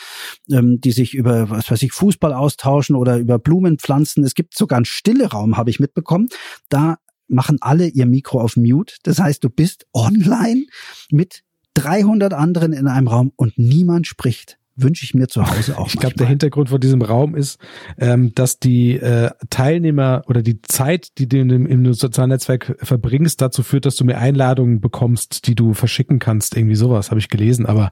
ähm, 0.50 0.78
die 0.78 0.92
sich 0.92 1.14
über, 1.14 1.48
was 1.48 1.70
weiß 1.70 1.82
ich, 1.82 1.92
Fußball 1.92 2.34
austauschen 2.34 2.96
oder 2.96 3.16
über 3.16 3.38
Blumenpflanzen. 3.38 4.24
Es 4.24 4.34
gibt 4.34 4.56
sogar 4.56 4.76
einen 4.76 4.84
stille 4.84 5.28
Raum, 5.30 5.56
habe 5.56 5.70
ich 5.70 5.80
mitbekommen 5.80 6.17
kommen. 6.18 6.28
Da 6.68 6.98
machen 7.28 7.58
alle 7.60 7.86
ihr 7.88 8.06
Mikro 8.06 8.40
auf 8.40 8.56
Mute. 8.56 8.96
Das 9.02 9.18
heißt, 9.18 9.44
du 9.44 9.50
bist 9.50 9.86
online 9.92 10.66
mit 11.10 11.42
300 11.74 12.32
anderen 12.32 12.72
in 12.72 12.88
einem 12.88 13.08
Raum 13.08 13.32
und 13.36 13.58
niemand 13.58 14.06
spricht 14.06 14.58
wünsche 14.80 15.04
ich 15.04 15.12
mir 15.12 15.26
zu 15.26 15.44
Hause 15.44 15.76
auch. 15.76 15.88
Ich 15.88 15.96
glaube, 15.96 16.14
der 16.14 16.28
Hintergrund 16.28 16.68
von 16.68 16.80
diesem 16.80 17.02
Raum 17.02 17.34
ist, 17.34 17.58
ähm, 17.98 18.32
dass 18.36 18.60
die 18.60 18.92
äh, 18.92 19.32
Teilnehmer 19.50 20.22
oder 20.28 20.40
die 20.40 20.62
Zeit, 20.62 21.18
die 21.18 21.28
du 21.28 21.40
im, 21.40 21.66
im 21.66 21.92
sozialen 21.94 22.30
Netzwerk 22.30 22.76
verbringst, 22.80 23.40
dazu 23.40 23.64
führt, 23.64 23.86
dass 23.86 23.96
du 23.96 24.04
mehr 24.04 24.20
Einladungen 24.20 24.80
bekommst, 24.80 25.48
die 25.48 25.56
du 25.56 25.74
verschicken 25.74 26.20
kannst. 26.20 26.56
Irgendwie 26.56 26.76
sowas 26.76 27.10
habe 27.10 27.18
ich 27.18 27.28
gelesen. 27.28 27.66
Aber 27.66 27.90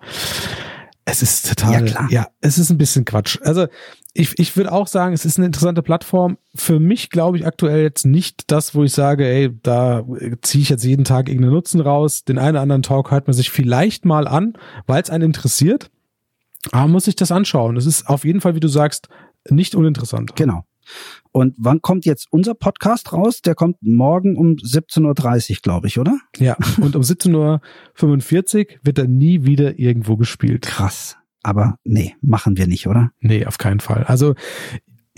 es 1.08 1.22
ist 1.22 1.48
total, 1.48 1.72
ja, 1.72 1.80
klar. 1.82 2.08
ja, 2.10 2.28
es 2.40 2.58
ist 2.58 2.70
ein 2.70 2.78
bisschen 2.78 3.04
Quatsch. 3.04 3.38
Also 3.42 3.68
ich, 4.12 4.36
ich 4.38 4.56
würde 4.56 4.72
auch 4.72 4.88
sagen, 4.88 5.14
es 5.14 5.24
ist 5.24 5.38
eine 5.38 5.46
interessante 5.46 5.82
Plattform. 5.82 6.36
Für 6.54 6.80
mich 6.80 7.10
glaube 7.10 7.38
ich 7.38 7.46
aktuell 7.46 7.82
jetzt 7.82 8.04
nicht 8.04 8.50
das, 8.50 8.74
wo 8.74 8.82
ich 8.82 8.92
sage, 8.92 9.24
ey, 9.24 9.56
da 9.62 10.04
ziehe 10.42 10.62
ich 10.62 10.68
jetzt 10.68 10.84
jeden 10.84 11.04
Tag 11.04 11.28
irgendeinen 11.28 11.54
Nutzen 11.54 11.80
raus. 11.80 12.24
Den 12.24 12.38
einen 12.38 12.50
oder 12.56 12.62
anderen 12.62 12.82
Talk 12.82 13.12
hört 13.12 13.28
man 13.28 13.34
sich 13.34 13.50
vielleicht 13.50 14.04
mal 14.04 14.26
an, 14.26 14.54
weil 14.88 15.00
es 15.00 15.08
einen 15.08 15.24
interessiert. 15.24 15.90
Aber 16.72 16.88
muss 16.88 17.04
sich 17.04 17.14
das 17.14 17.30
anschauen. 17.30 17.76
Es 17.76 17.86
ist 17.86 18.08
auf 18.08 18.24
jeden 18.24 18.40
Fall, 18.40 18.56
wie 18.56 18.60
du 18.60 18.68
sagst, 18.68 19.08
nicht 19.48 19.76
uninteressant. 19.76 20.34
Genau. 20.34 20.64
Und 21.32 21.54
wann 21.58 21.82
kommt 21.82 22.04
jetzt 22.04 22.28
unser 22.30 22.54
Podcast 22.54 23.12
raus? 23.12 23.42
Der 23.42 23.54
kommt 23.54 23.76
morgen 23.80 24.36
um 24.36 24.52
17.30 24.52 25.50
Uhr, 25.50 25.56
glaube 25.62 25.86
ich, 25.86 25.98
oder? 25.98 26.18
Ja, 26.38 26.56
und 26.80 26.96
um 26.96 27.02
17.45 27.02 28.58
Uhr 28.58 28.74
wird 28.82 28.98
er 28.98 29.06
nie 29.06 29.44
wieder 29.44 29.78
irgendwo 29.78 30.16
gespielt. 30.16 30.62
Krass. 30.62 31.16
Aber 31.42 31.78
nee, 31.84 32.16
machen 32.20 32.56
wir 32.56 32.66
nicht, 32.66 32.88
oder? 32.88 33.10
Nee, 33.20 33.46
auf 33.46 33.58
keinen 33.58 33.80
Fall. 33.80 34.04
Also 34.04 34.34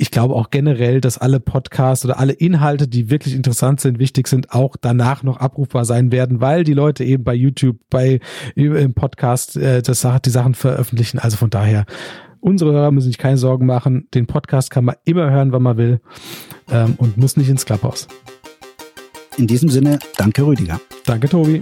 ich 0.00 0.12
glaube 0.12 0.34
auch 0.36 0.50
generell, 0.50 1.00
dass 1.00 1.18
alle 1.18 1.40
Podcasts 1.40 2.04
oder 2.04 2.20
alle 2.20 2.32
Inhalte, 2.32 2.86
die 2.86 3.10
wirklich 3.10 3.34
interessant 3.34 3.80
sind, 3.80 3.98
wichtig 3.98 4.28
sind, 4.28 4.52
auch 4.52 4.76
danach 4.80 5.24
noch 5.24 5.38
abrufbar 5.38 5.84
sein 5.84 6.12
werden, 6.12 6.40
weil 6.40 6.62
die 6.62 6.72
Leute 6.72 7.02
eben 7.02 7.24
bei 7.24 7.34
YouTube, 7.34 7.78
bei 7.90 8.20
im 8.54 8.94
Podcast 8.94 9.56
äh, 9.56 9.82
das, 9.82 10.06
die 10.24 10.30
Sachen 10.30 10.54
veröffentlichen. 10.54 11.18
Also 11.18 11.36
von 11.36 11.50
daher 11.50 11.84
Unsere 12.40 12.72
Hörer 12.72 12.90
müssen 12.90 13.08
sich 13.08 13.18
keine 13.18 13.36
Sorgen 13.36 13.66
machen. 13.66 14.08
Den 14.14 14.26
Podcast 14.26 14.70
kann 14.70 14.84
man 14.84 14.96
immer 15.04 15.30
hören, 15.30 15.52
wann 15.52 15.62
man 15.62 15.76
will 15.76 16.00
ähm, 16.70 16.94
und 16.98 17.16
muss 17.16 17.36
nicht 17.36 17.48
ins 17.48 17.64
Clubhaus. 17.64 18.08
In 19.36 19.46
diesem 19.46 19.68
Sinne, 19.68 19.98
danke 20.16 20.44
Rüdiger. 20.44 20.80
Danke 21.04 21.28
Tobi. 21.28 21.60